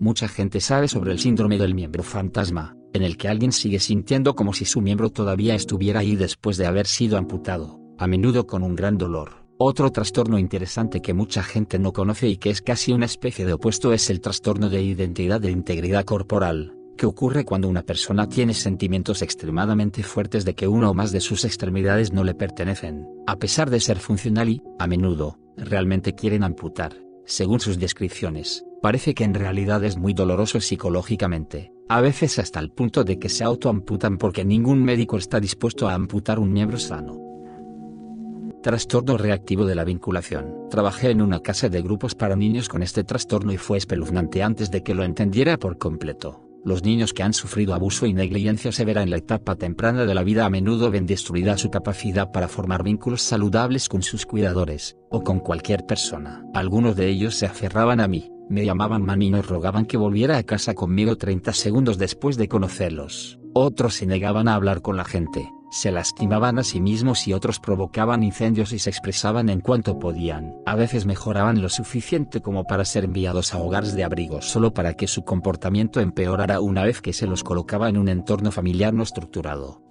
Mucha 0.00 0.28
gente 0.28 0.60
sabe 0.60 0.88
sobre 0.88 1.12
el 1.12 1.18
síndrome 1.18 1.58
del 1.58 1.74
miembro 1.74 2.02
fantasma, 2.02 2.74
en 2.94 3.02
el 3.02 3.18
que 3.18 3.28
alguien 3.28 3.52
sigue 3.52 3.78
sintiendo 3.78 4.34
como 4.34 4.54
si 4.54 4.64
su 4.64 4.80
miembro 4.80 5.10
todavía 5.10 5.54
estuviera 5.54 6.00
ahí 6.00 6.16
después 6.16 6.56
de 6.56 6.64
haber 6.64 6.86
sido 6.86 7.18
amputado, 7.18 7.78
a 7.98 8.06
menudo 8.06 8.46
con 8.46 8.62
un 8.62 8.74
gran 8.74 8.96
dolor. 8.96 9.44
Otro 9.58 9.92
trastorno 9.92 10.38
interesante 10.38 11.02
que 11.02 11.12
mucha 11.12 11.42
gente 11.42 11.78
no 11.78 11.92
conoce 11.92 12.28
y 12.28 12.38
que 12.38 12.48
es 12.48 12.62
casi 12.62 12.92
una 12.92 13.04
especie 13.04 13.44
de 13.44 13.52
opuesto 13.52 13.92
es 13.92 14.08
el 14.08 14.22
trastorno 14.22 14.70
de 14.70 14.82
identidad 14.82 15.38
de 15.38 15.50
integridad 15.50 16.06
corporal, 16.06 16.74
que 16.96 17.04
ocurre 17.04 17.44
cuando 17.44 17.68
una 17.68 17.82
persona 17.82 18.26
tiene 18.26 18.54
sentimientos 18.54 19.20
extremadamente 19.20 20.02
fuertes 20.02 20.46
de 20.46 20.54
que 20.54 20.66
una 20.66 20.88
o 20.88 20.94
más 20.94 21.12
de 21.12 21.20
sus 21.20 21.44
extremidades 21.44 22.10
no 22.10 22.24
le 22.24 22.34
pertenecen, 22.34 23.06
a 23.26 23.36
pesar 23.36 23.68
de 23.68 23.80
ser 23.80 23.98
funcional 23.98 24.48
y, 24.48 24.62
a 24.78 24.86
menudo, 24.86 25.38
realmente 25.58 26.14
quieren 26.14 26.42
amputar. 26.42 26.96
Según 27.26 27.60
sus 27.60 27.78
descripciones, 27.78 28.64
parece 28.80 29.14
que 29.14 29.24
en 29.24 29.34
realidad 29.34 29.84
es 29.84 29.96
muy 29.96 30.14
doloroso 30.14 30.60
psicológicamente, 30.60 31.72
a 31.88 32.00
veces 32.00 32.38
hasta 32.38 32.60
el 32.60 32.70
punto 32.70 33.04
de 33.04 33.18
que 33.18 33.28
se 33.28 33.44
autoamputan 33.44 34.16
porque 34.16 34.44
ningún 34.44 34.82
médico 34.82 35.16
está 35.16 35.40
dispuesto 35.40 35.88
a 35.88 35.94
amputar 35.94 36.38
un 36.38 36.52
miembro 36.52 36.78
sano. 36.78 37.18
Trastorno 38.62 39.16
reactivo 39.16 39.64
de 39.64 39.74
la 39.74 39.84
vinculación. 39.84 40.68
Trabajé 40.70 41.10
en 41.10 41.22
una 41.22 41.40
casa 41.40 41.70
de 41.70 41.80
grupos 41.80 42.14
para 42.14 42.36
niños 42.36 42.68
con 42.68 42.82
este 42.82 43.04
trastorno 43.04 43.52
y 43.52 43.56
fue 43.56 43.78
espeluznante 43.78 44.42
antes 44.42 44.70
de 44.70 44.82
que 44.82 44.94
lo 44.94 45.02
entendiera 45.02 45.56
por 45.56 45.78
completo. 45.78 46.46
Los 46.62 46.84
niños 46.84 47.14
que 47.14 47.22
han 47.22 47.32
sufrido 47.32 47.72
abuso 47.72 48.04
y 48.04 48.12
negligencia 48.12 48.70
severa 48.70 49.02
en 49.02 49.08
la 49.08 49.16
etapa 49.16 49.56
temprana 49.56 50.04
de 50.04 50.14
la 50.14 50.22
vida 50.22 50.44
a 50.44 50.50
menudo 50.50 50.90
ven 50.90 51.06
destruida 51.06 51.56
su 51.56 51.70
capacidad 51.70 52.32
para 52.32 52.48
formar 52.48 52.82
vínculos 52.82 53.22
saludables 53.22 53.88
con 53.88 54.02
sus 54.02 54.26
cuidadores, 54.26 54.98
o 55.08 55.24
con 55.24 55.40
cualquier 55.40 55.86
persona. 55.86 56.44
Algunos 56.52 56.96
de 56.96 57.08
ellos 57.08 57.36
se 57.36 57.46
aferraban 57.46 57.98
a 57.98 58.08
mí, 58.08 58.30
me 58.50 58.64
llamaban 58.64 59.02
mami 59.02 59.28
y 59.28 59.40
rogaban 59.40 59.86
que 59.86 59.96
volviera 59.96 60.36
a 60.36 60.42
casa 60.42 60.74
conmigo 60.74 61.16
30 61.16 61.52
segundos 61.52 61.98
después 61.98 62.36
de 62.36 62.48
conocerlos. 62.48 63.38
Otros 63.54 63.94
se 63.94 64.06
negaban 64.06 64.48
a 64.48 64.56
hablar 64.56 64.82
con 64.82 64.96
la 64.96 65.04
gente, 65.04 65.48
se 65.70 65.92
lastimaban 65.92 66.58
a 66.58 66.64
sí 66.64 66.80
mismos 66.80 67.28
y 67.28 67.32
otros 67.32 67.60
provocaban 67.60 68.24
incendios 68.24 68.72
y 68.72 68.80
se 68.80 68.90
expresaban 68.90 69.48
en 69.48 69.60
cuanto 69.60 70.00
podían. 70.00 70.56
A 70.66 70.74
veces 70.74 71.06
mejoraban 71.06 71.62
lo 71.62 71.68
suficiente 71.68 72.40
como 72.40 72.64
para 72.64 72.84
ser 72.84 73.04
enviados 73.04 73.54
a 73.54 73.58
hogares 73.58 73.94
de 73.94 74.02
abrigo 74.02 74.42
solo 74.42 74.74
para 74.74 74.94
que 74.94 75.06
su 75.06 75.24
comportamiento 75.24 76.00
empeorara 76.00 76.60
una 76.60 76.82
vez 76.82 77.00
que 77.00 77.12
se 77.12 77.28
los 77.28 77.44
colocaba 77.44 77.88
en 77.88 77.98
un 77.98 78.08
entorno 78.08 78.50
familiar 78.50 78.92
no 78.92 79.04
estructurado. 79.04 79.89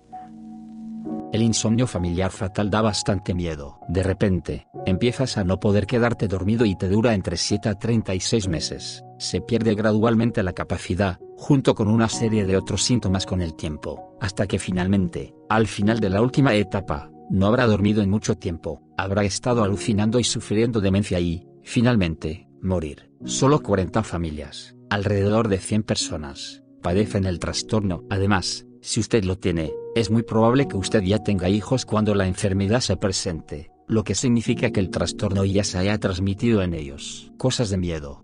El 1.32 1.44
insomnio 1.44 1.86
familiar 1.86 2.32
fatal 2.32 2.72
da 2.72 2.82
bastante 2.82 3.36
miedo. 3.36 3.80
De 3.88 4.02
repente, 4.02 4.68
empiezas 4.88 5.38
a 5.38 5.44
no 5.44 5.60
poder 5.60 5.86
quedarte 5.86 6.28
dormido 6.28 6.66
y 6.66 6.76
te 6.76 6.90
dura 6.90 7.14
entre 7.14 7.38
7 7.38 7.70
a 7.70 7.76
36 7.76 8.48
meses. 8.48 9.04
Se 9.20 9.40
pierde 9.40 9.76
gradualmente 9.76 10.42
la 10.42 10.54
capacidad, 10.54 11.20
junto 11.38 11.76
con 11.76 11.88
una 11.88 12.10
serie 12.10 12.46
de 12.46 12.58
otros 12.58 12.84
síntomas 12.84 13.28
con 13.28 13.44
el 13.44 13.54
tiempo, 13.54 14.18
hasta 14.20 14.48
que 14.48 14.58
finalmente, 14.58 15.36
al 15.50 15.68
final 15.68 16.00
de 16.00 16.10
la 16.10 16.24
última 16.24 16.56
etapa, 16.56 17.12
no 17.30 17.46
habrá 17.46 17.68
dormido 17.68 18.02
en 18.02 18.10
mucho 18.10 18.36
tiempo, 18.36 18.82
habrá 18.98 19.24
estado 19.24 19.64
alucinando 19.64 20.20
y 20.20 20.24
sufriendo 20.24 20.82
demencia 20.82 21.20
y, 21.20 21.48
finalmente, 21.62 22.48
morir. 22.60 23.12
Solo 23.26 23.62
40 23.62 24.02
familias, 24.02 24.76
alrededor 24.90 25.48
de 25.48 25.60
100 25.60 25.84
personas, 25.84 26.64
padecen 26.82 27.26
el 27.26 27.38
trastorno. 27.38 28.04
Además, 28.10 28.66
si 28.82 29.00
usted 29.00 29.24
lo 29.26 29.38
tiene, 29.38 29.74
es 29.96 30.10
muy 30.10 30.24
probable 30.24 30.68
que 30.68 30.78
usted 30.78 31.02
ya 31.02 31.20
tenga 31.20 31.50
hijos 31.50 31.86
cuando 31.86 32.16
la 32.16 32.28
enfermedad 32.28 32.80
se 32.80 32.96
presente, 32.96 33.72
lo 33.88 34.04
que 34.04 34.16
significa 34.16 34.72
que 34.72 34.80
el 34.80 34.90
trastorno 34.90 35.44
ya 35.46 35.64
se 35.64 35.78
haya 35.78 35.98
transmitido 35.98 36.62
en 36.62 36.74
ellos. 36.74 37.32
Cosas 37.38 37.70
de 37.70 37.78
miedo. 37.78 38.24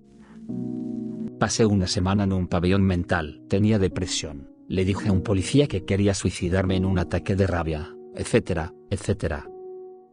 Pasé 1.40 1.66
una 1.66 1.88
semana 1.88 2.24
en 2.24 2.34
un 2.34 2.48
pabellón 2.48 2.84
mental, 2.84 3.42
tenía 3.50 3.80
depresión, 3.80 4.50
le 4.68 4.86
dije 4.86 5.10
a 5.10 5.12
un 5.12 5.22
policía 5.22 5.68
que 5.68 5.84
quería 5.84 6.14
suicidarme 6.14 6.78
en 6.78 6.86
un 6.86 7.00
ataque 7.00 7.36
de 7.36 7.48
rabia, 7.48 7.94
etcétera, 8.16 8.74
etcétera. 8.90 9.50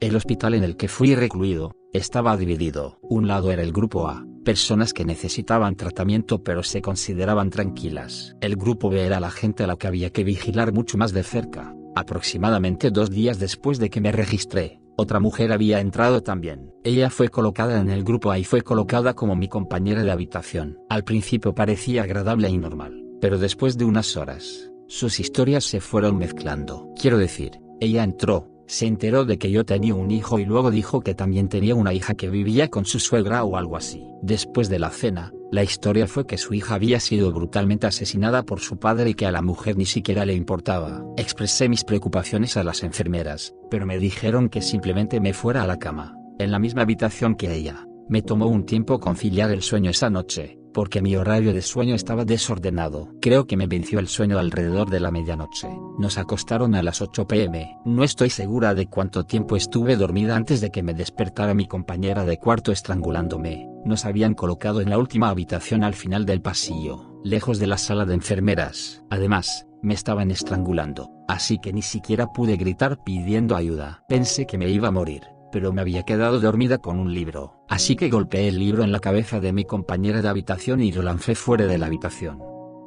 El 0.00 0.16
hospital 0.16 0.54
en 0.54 0.64
el 0.64 0.76
que 0.76 0.88
fui 0.88 1.14
recluido, 1.14 1.76
estaba 1.92 2.36
dividido. 2.36 2.98
Un 3.02 3.28
lado 3.28 3.52
era 3.52 3.62
el 3.62 3.72
grupo 3.72 4.08
A, 4.08 4.26
personas 4.42 4.92
que 4.92 5.04
necesitaban 5.04 5.76
tratamiento 5.76 6.42
pero 6.42 6.62
se 6.62 6.82
consideraban 6.82 7.50
tranquilas. 7.50 8.36
El 8.40 8.56
grupo 8.56 8.90
B 8.90 9.04
era 9.04 9.20
la 9.20 9.30
gente 9.30 9.64
a 9.64 9.66
la 9.66 9.76
que 9.76 9.86
había 9.86 10.10
que 10.10 10.24
vigilar 10.24 10.72
mucho 10.72 10.98
más 10.98 11.12
de 11.12 11.22
cerca. 11.22 11.74
Aproximadamente 11.94 12.90
dos 12.90 13.10
días 13.10 13.38
después 13.38 13.78
de 13.78 13.90
que 13.90 14.00
me 14.00 14.12
registré, 14.12 14.80
otra 14.96 15.20
mujer 15.20 15.52
había 15.52 15.80
entrado 15.80 16.22
también. 16.22 16.72
Ella 16.84 17.10
fue 17.10 17.28
colocada 17.28 17.80
en 17.80 17.90
el 17.90 18.04
grupo 18.04 18.30
A 18.30 18.38
y 18.38 18.44
fue 18.44 18.62
colocada 18.62 19.14
como 19.14 19.34
mi 19.34 19.48
compañera 19.48 20.02
de 20.02 20.10
habitación. 20.10 20.78
Al 20.88 21.04
principio 21.04 21.54
parecía 21.54 22.02
agradable 22.02 22.48
y 22.50 22.58
normal, 22.58 23.02
pero 23.20 23.38
después 23.38 23.78
de 23.78 23.84
unas 23.84 24.16
horas, 24.16 24.70
sus 24.88 25.18
historias 25.20 25.64
se 25.64 25.80
fueron 25.80 26.18
mezclando. 26.18 26.92
Quiero 27.00 27.16
decir, 27.16 27.58
ella 27.80 28.04
entró, 28.04 28.51
se 28.72 28.86
enteró 28.86 29.26
de 29.26 29.36
que 29.36 29.50
yo 29.50 29.66
tenía 29.66 29.94
un 29.94 30.10
hijo 30.10 30.38
y 30.38 30.46
luego 30.46 30.70
dijo 30.70 31.02
que 31.02 31.14
también 31.14 31.50
tenía 31.50 31.74
una 31.74 31.92
hija 31.92 32.14
que 32.14 32.30
vivía 32.30 32.68
con 32.68 32.86
su 32.86 33.00
suegra 33.00 33.44
o 33.44 33.58
algo 33.58 33.76
así. 33.76 34.06
Después 34.22 34.70
de 34.70 34.78
la 34.78 34.88
cena, 34.88 35.30
la 35.50 35.62
historia 35.62 36.06
fue 36.06 36.26
que 36.26 36.38
su 36.38 36.54
hija 36.54 36.76
había 36.76 36.98
sido 36.98 37.30
brutalmente 37.32 37.86
asesinada 37.86 38.44
por 38.44 38.60
su 38.60 38.78
padre 38.78 39.10
y 39.10 39.14
que 39.14 39.26
a 39.26 39.30
la 39.30 39.42
mujer 39.42 39.76
ni 39.76 39.84
siquiera 39.84 40.24
le 40.24 40.32
importaba. 40.32 41.04
Expresé 41.18 41.68
mis 41.68 41.84
preocupaciones 41.84 42.56
a 42.56 42.64
las 42.64 42.82
enfermeras, 42.82 43.54
pero 43.70 43.84
me 43.84 43.98
dijeron 43.98 44.48
que 44.48 44.62
simplemente 44.62 45.20
me 45.20 45.34
fuera 45.34 45.64
a 45.64 45.66
la 45.66 45.78
cama, 45.78 46.16
en 46.38 46.50
la 46.50 46.58
misma 46.58 46.80
habitación 46.80 47.34
que 47.34 47.54
ella. 47.54 47.86
Me 48.08 48.22
tomó 48.22 48.46
un 48.46 48.64
tiempo 48.64 49.00
conciliar 49.00 49.50
el 49.50 49.60
sueño 49.60 49.90
esa 49.90 50.08
noche, 50.08 50.61
porque 50.72 51.02
mi 51.02 51.16
horario 51.16 51.52
de 51.52 51.62
sueño 51.62 51.94
estaba 51.94 52.24
desordenado. 52.24 53.08
Creo 53.20 53.46
que 53.46 53.56
me 53.56 53.66
venció 53.66 53.98
el 53.98 54.08
sueño 54.08 54.38
alrededor 54.38 54.90
de 54.90 55.00
la 55.00 55.10
medianoche. 55.10 55.68
Nos 55.98 56.18
acostaron 56.18 56.74
a 56.74 56.82
las 56.82 57.00
8 57.00 57.26
pm. 57.26 57.78
No 57.84 58.04
estoy 58.04 58.30
segura 58.30 58.74
de 58.74 58.86
cuánto 58.86 59.24
tiempo 59.24 59.56
estuve 59.56 59.96
dormida 59.96 60.36
antes 60.36 60.60
de 60.60 60.70
que 60.70 60.82
me 60.82 60.94
despertara 60.94 61.54
mi 61.54 61.66
compañera 61.66 62.24
de 62.24 62.38
cuarto 62.38 62.72
estrangulándome. 62.72 63.68
Nos 63.84 64.04
habían 64.04 64.34
colocado 64.34 64.80
en 64.80 64.90
la 64.90 64.98
última 64.98 65.28
habitación 65.28 65.84
al 65.84 65.94
final 65.94 66.26
del 66.26 66.40
pasillo, 66.40 67.18
lejos 67.24 67.58
de 67.58 67.66
la 67.66 67.78
sala 67.78 68.04
de 68.04 68.14
enfermeras. 68.14 69.02
Además, 69.10 69.66
me 69.82 69.94
estaban 69.94 70.30
estrangulando, 70.30 71.10
así 71.28 71.58
que 71.58 71.72
ni 71.72 71.82
siquiera 71.82 72.28
pude 72.28 72.56
gritar 72.56 73.02
pidiendo 73.04 73.56
ayuda. 73.56 74.04
Pensé 74.08 74.46
que 74.46 74.58
me 74.58 74.68
iba 74.68 74.88
a 74.88 74.92
morir 74.92 75.22
pero 75.52 75.72
me 75.72 75.80
había 75.80 76.02
quedado 76.02 76.40
dormida 76.40 76.78
con 76.78 76.98
un 76.98 77.14
libro, 77.14 77.62
así 77.68 77.94
que 77.94 78.10
golpeé 78.10 78.48
el 78.48 78.58
libro 78.58 78.82
en 78.82 78.90
la 78.90 79.00
cabeza 79.00 79.38
de 79.38 79.52
mi 79.52 79.64
compañera 79.64 80.22
de 80.22 80.28
habitación 80.28 80.82
y 80.82 80.90
lo 80.90 81.02
lancé 81.02 81.34
fuera 81.34 81.66
de 81.66 81.78
la 81.78 81.86
habitación. 81.86 82.40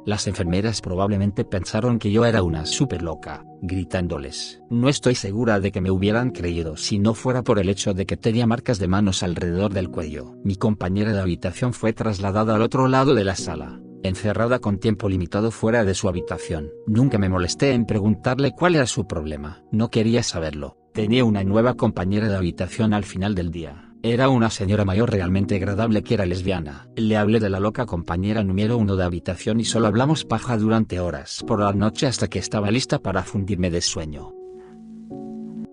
Las 0.06 0.28
enfermeras 0.28 0.82
probablemente 0.82 1.44
pensaron 1.44 1.98
que 1.98 2.12
yo 2.12 2.24
era 2.26 2.44
una 2.44 2.64
super 2.64 3.02
loca, 3.02 3.44
gritándoles. 3.60 4.62
No 4.70 4.88
estoy 4.88 5.16
segura 5.16 5.58
de 5.58 5.72
que 5.72 5.80
me 5.80 5.90
hubieran 5.90 6.30
creído 6.30 6.76
si 6.76 7.00
no 7.00 7.12
fuera 7.12 7.42
por 7.42 7.58
el 7.58 7.68
hecho 7.68 7.92
de 7.92 8.06
que 8.06 8.16
tenía 8.16 8.46
marcas 8.46 8.78
de 8.78 8.86
manos 8.86 9.24
alrededor 9.24 9.72
del 9.72 9.90
cuello. 9.90 10.36
Mi 10.44 10.54
compañera 10.54 11.12
de 11.12 11.20
habitación 11.20 11.72
fue 11.72 11.92
trasladada 11.92 12.54
al 12.54 12.62
otro 12.62 12.86
lado 12.86 13.16
de 13.16 13.24
la 13.24 13.34
sala, 13.34 13.80
encerrada 14.04 14.60
con 14.60 14.78
tiempo 14.78 15.08
limitado 15.08 15.50
fuera 15.50 15.84
de 15.84 15.94
su 15.94 16.08
habitación. 16.08 16.70
Nunca 16.86 17.18
me 17.18 17.28
molesté 17.28 17.72
en 17.72 17.84
preguntarle 17.84 18.52
cuál 18.52 18.76
era 18.76 18.86
su 18.86 19.08
problema. 19.08 19.64
No 19.72 19.90
quería 19.90 20.22
saberlo. 20.22 20.76
Tenía 20.96 21.26
una 21.26 21.44
nueva 21.44 21.74
compañera 21.74 22.26
de 22.26 22.36
habitación 22.36 22.94
al 22.94 23.04
final 23.04 23.34
del 23.34 23.50
día. 23.50 23.92
Era 24.02 24.30
una 24.30 24.48
señora 24.48 24.86
mayor 24.86 25.10
realmente 25.10 25.54
agradable 25.56 26.02
que 26.02 26.14
era 26.14 26.24
lesbiana. 26.24 26.88
Le 26.96 27.18
hablé 27.18 27.38
de 27.38 27.50
la 27.50 27.60
loca 27.60 27.84
compañera 27.84 28.42
número 28.42 28.78
uno 28.78 28.96
de 28.96 29.04
habitación 29.04 29.60
y 29.60 29.66
solo 29.66 29.88
hablamos 29.88 30.24
paja 30.24 30.56
durante 30.56 30.98
horas 30.98 31.44
por 31.46 31.60
la 31.60 31.74
noche 31.74 32.06
hasta 32.06 32.28
que 32.28 32.38
estaba 32.38 32.70
lista 32.70 32.98
para 32.98 33.24
fundirme 33.24 33.68
de 33.68 33.82
sueño. 33.82 34.32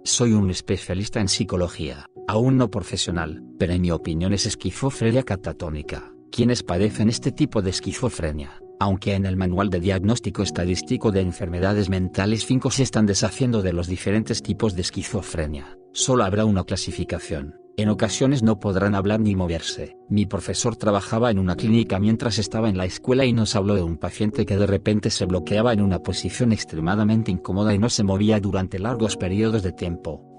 Soy 0.03 0.33
un 0.33 0.49
especialista 0.49 1.21
en 1.21 1.29
psicología, 1.29 2.05
aún 2.27 2.57
no 2.57 2.69
profesional, 2.69 3.41
pero 3.57 3.71
en 3.71 3.81
mi 3.81 3.91
opinión 3.91 4.33
es 4.33 4.45
esquizofrenia 4.45 5.23
catatónica. 5.23 6.11
Quienes 6.33 6.63
padecen 6.63 7.07
este 7.07 7.31
tipo 7.31 7.61
de 7.61 7.69
esquizofrenia 7.69 8.62
aunque 8.83 9.13
en 9.13 9.25
el 9.25 9.37
Manual 9.37 9.69
de 9.69 9.79
Diagnóstico 9.79 10.43
Estadístico 10.43 11.13
de 11.13 11.21
Enfermedades 11.21 11.87
Mentales 11.89 12.45
5 12.45 12.69
se 12.69 12.83
están 12.83 13.05
deshaciendo 13.05 13.61
de 13.61 13.71
los 13.71 13.87
diferentes 13.87 14.43
tipos 14.43 14.75
de 14.75 14.81
esquizofrenia, 14.81 15.77
solo 15.93 16.25
habrá 16.25 16.43
una 16.43 16.65
clasificación. 16.65 17.55
En 17.77 17.87
ocasiones 17.87 18.43
no 18.43 18.59
podrán 18.59 18.93
hablar 18.93 19.21
ni 19.21 19.37
moverse. 19.37 19.95
Mi 20.09 20.25
profesor 20.25 20.75
trabajaba 20.75 21.31
en 21.31 21.39
una 21.39 21.55
clínica 21.55 21.97
mientras 21.97 22.37
estaba 22.37 22.67
en 22.67 22.77
la 22.77 22.83
escuela 22.83 23.25
y 23.25 23.31
nos 23.31 23.55
habló 23.55 23.75
de 23.75 23.83
un 23.83 23.97
paciente 23.97 24.45
que 24.45 24.57
de 24.57 24.67
repente 24.67 25.09
se 25.09 25.25
bloqueaba 25.25 25.71
en 25.71 25.81
una 25.81 25.99
posición 25.99 26.51
extremadamente 26.51 27.31
incómoda 27.31 27.73
y 27.73 27.79
no 27.79 27.89
se 27.89 28.03
movía 28.03 28.41
durante 28.41 28.79
largos 28.79 29.15
periodos 29.15 29.63
de 29.63 29.71
tiempo. 29.71 30.32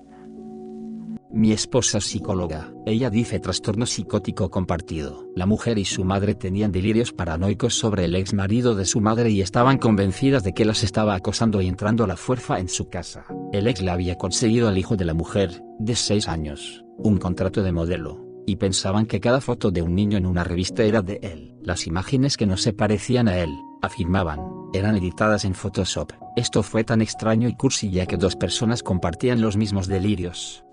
Mi 1.35 1.51
esposa 1.51 1.99
es 1.99 2.05
psicóloga. 2.05 2.73
Ella 2.87 3.11
dice 3.11 3.41
trastorno 3.41 3.87
psicótico 3.87 4.53
compartido. 4.53 5.27
La 5.35 5.47
mujer 5.47 5.79
y 5.79 5.85
su 5.85 6.05
madre 6.05 6.37
tenían 6.37 6.71
delirios 6.71 7.13
paranoicos 7.13 7.75
sobre 7.75 8.05
el 8.05 8.15
ex 8.15 8.33
marido 8.35 8.77
de 8.77 8.85
su 8.85 9.01
madre 9.01 9.31
y 9.31 9.41
estaban 9.41 9.79
convencidas 9.79 10.45
de 10.45 10.53
que 10.55 10.65
las 10.65 10.85
estaba 10.85 11.17
acosando 11.17 11.61
y 11.61 11.67
entrando 11.67 12.05
a 12.05 12.07
la 12.07 12.17
fuerza 12.17 12.61
en 12.61 12.69
su 12.69 12.89
casa. 12.89 13.27
El 13.53 13.67
ex 13.67 13.83
le 13.83 13.91
había 13.91 14.15
conseguido 14.15 14.69
al 14.69 14.79
hijo 14.79 14.95
de 14.95 15.07
la 15.07 15.13
mujer, 15.13 15.61
de 15.81 15.97
6 15.97 16.29
años, 16.29 16.85
un 16.99 17.19
contrato 17.19 17.65
de 17.65 17.73
modelo, 17.73 18.25
y 18.47 18.55
pensaban 18.55 19.07
que 19.07 19.19
cada 19.19 19.41
foto 19.41 19.73
de 19.73 19.83
un 19.83 19.97
niño 19.97 20.17
en 20.17 20.27
una 20.27 20.45
revista 20.45 20.85
era 20.85 21.03
de 21.03 21.19
él. 21.21 21.57
Las 21.65 21.89
imágenes 21.89 22.37
que 22.37 22.47
no 22.47 22.57
se 22.57 22.73
parecían 22.73 23.27
a 23.27 23.39
él, 23.39 23.51
afirmaban, 23.83 24.39
eran 24.73 24.97
editadas 24.97 25.45
en 25.45 25.55
Photoshop. 25.55 26.13
Esto 26.37 26.63
fue 26.63 26.85
tan 26.85 27.03
extraño 27.03 27.49
y 27.49 27.57
cursi 27.57 27.91
ya 27.91 28.07
que 28.07 28.19
dos 28.19 28.37
personas 28.37 28.85
compartían 28.85 29.41
los 29.41 29.57
mismos 29.57 29.89
delirios. 29.89 30.64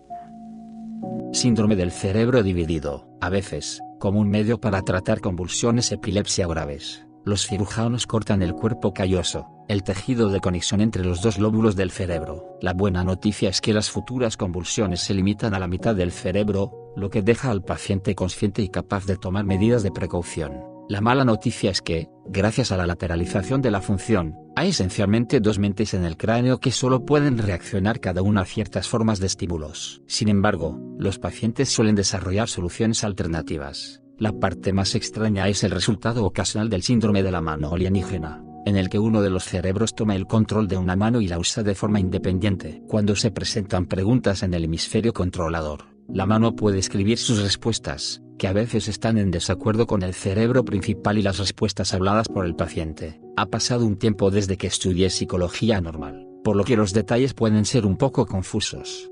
Síndrome 1.34 1.76
del 1.76 1.92
cerebro 1.92 2.44
dividido, 2.44 3.08
a 3.22 3.30
veces, 3.30 3.82
como 4.00 4.20
un 4.20 4.30
medio 4.30 4.60
para 4.60 4.82
tratar 4.82 5.22
convulsiones 5.22 5.92
epilepsia 5.92 6.48
graves. 6.48 7.06
Los 7.24 7.48
cirujanos 7.48 8.08
cortan 8.08 8.42
el 8.42 8.54
cuerpo 8.54 8.94
calloso, 8.94 9.48
el 9.68 9.84
tejido 9.84 10.30
de 10.30 10.40
conexión 10.40 10.82
entre 10.82 11.06
los 11.06 11.22
dos 11.22 11.38
lóbulos 11.38 11.76
del 11.76 11.92
cerebro. 11.92 12.58
La 12.62 12.74
buena 12.74 13.04
noticia 13.04 13.50
es 13.50 13.62
que 13.62 13.74
las 13.74 13.92
futuras 13.92 14.38
convulsiones 14.38 15.02
se 15.02 15.14
limitan 15.14 15.54
a 15.54 15.60
la 15.60 15.68
mitad 15.68 15.96
del 15.96 16.12
cerebro, 16.12 16.94
lo 16.96 17.10
que 17.10 17.22
deja 17.22 17.52
al 17.52 17.64
paciente 17.64 18.16
consciente 18.16 18.62
y 18.62 18.70
capaz 18.70 19.06
de 19.06 19.18
tomar 19.18 19.46
medidas 19.46 19.84
de 19.84 19.92
precaución. 19.92 20.71
La 20.92 21.00
mala 21.00 21.24
noticia 21.24 21.72
es 21.72 21.82
que, 21.82 22.10
gracias 22.26 22.74
a 22.74 22.76
la 22.76 22.86
lateralización 22.86 23.62
de 23.62 23.72
la 23.72 23.80
función, 23.80 24.36
hay 24.58 24.72
esencialmente 24.72 25.40
dos 25.40 25.58
mentes 25.58 25.94
en 25.94 26.04
el 26.04 26.18
cráneo 26.18 26.60
que 26.60 26.74
solo 26.74 27.06
pueden 27.06 27.38
reaccionar 27.38 28.02
cada 28.02 28.22
una 28.22 28.42
a 28.42 28.46
ciertas 28.46 28.90
formas 28.90 29.22
de 29.22 29.28
estímulos. 29.28 30.02
Sin 30.06 30.28
embargo, 30.28 30.78
los 31.00 31.18
pacientes 31.18 31.70
suelen 31.70 31.96
desarrollar 31.96 32.50
soluciones 32.50 33.06
alternativas. 33.06 34.02
La 34.18 34.34
parte 34.34 34.74
más 34.74 34.94
extraña 34.94 35.48
es 35.48 35.64
el 35.64 35.72
resultado 35.72 36.26
ocasional 36.26 36.70
del 36.70 36.84
síndrome 36.84 37.24
de 37.24 37.32
la 37.32 37.40
mano 37.40 37.72
alienígena, 37.72 38.44
en 38.66 38.76
el 38.76 38.90
que 38.90 39.00
uno 39.00 39.22
de 39.22 39.30
los 39.30 39.46
cerebros 39.46 39.96
toma 39.96 40.18
el 40.18 40.28
control 40.28 40.68
de 40.68 40.76
una 40.76 40.98
mano 40.98 41.22
y 41.22 41.30
la 41.30 41.40
usa 41.40 41.64
de 41.64 41.74
forma 41.74 42.02
independiente. 42.02 42.84
Cuando 42.90 43.16
se 43.16 43.32
presentan 43.32 43.86
preguntas 43.86 44.44
en 44.44 44.54
el 44.54 44.66
hemisferio 44.66 45.14
controlador, 45.14 45.86
la 46.10 46.26
mano 46.26 46.54
puede 46.54 46.80
escribir 46.80 47.18
sus 47.18 47.42
respuestas, 47.42 48.22
que 48.42 48.48
a 48.48 48.54
veces 48.54 48.88
están 48.88 49.20
en 49.20 49.30
desacuerdo 49.30 49.86
con 49.86 50.02
el 50.02 50.16
cerebro 50.16 50.66
principal 50.66 51.20
y 51.20 51.22
las 51.22 51.38
respuestas 51.38 51.94
habladas 51.94 52.28
por 52.28 52.44
el 52.48 52.56
paciente. 52.56 53.22
Ha 53.38 53.46
pasado 53.46 53.86
un 53.86 53.98
tiempo 53.98 54.32
desde 54.32 54.58
que 54.58 54.66
estudié 54.66 55.12
psicología 55.12 55.80
normal, 55.80 56.28
por 56.44 56.56
lo 56.56 56.64
que 56.64 56.76
los 56.76 56.92
detalles 56.92 57.36
pueden 57.36 57.66
ser 57.66 57.86
un 57.86 57.98
poco 57.98 58.26
confusos. 58.26 59.12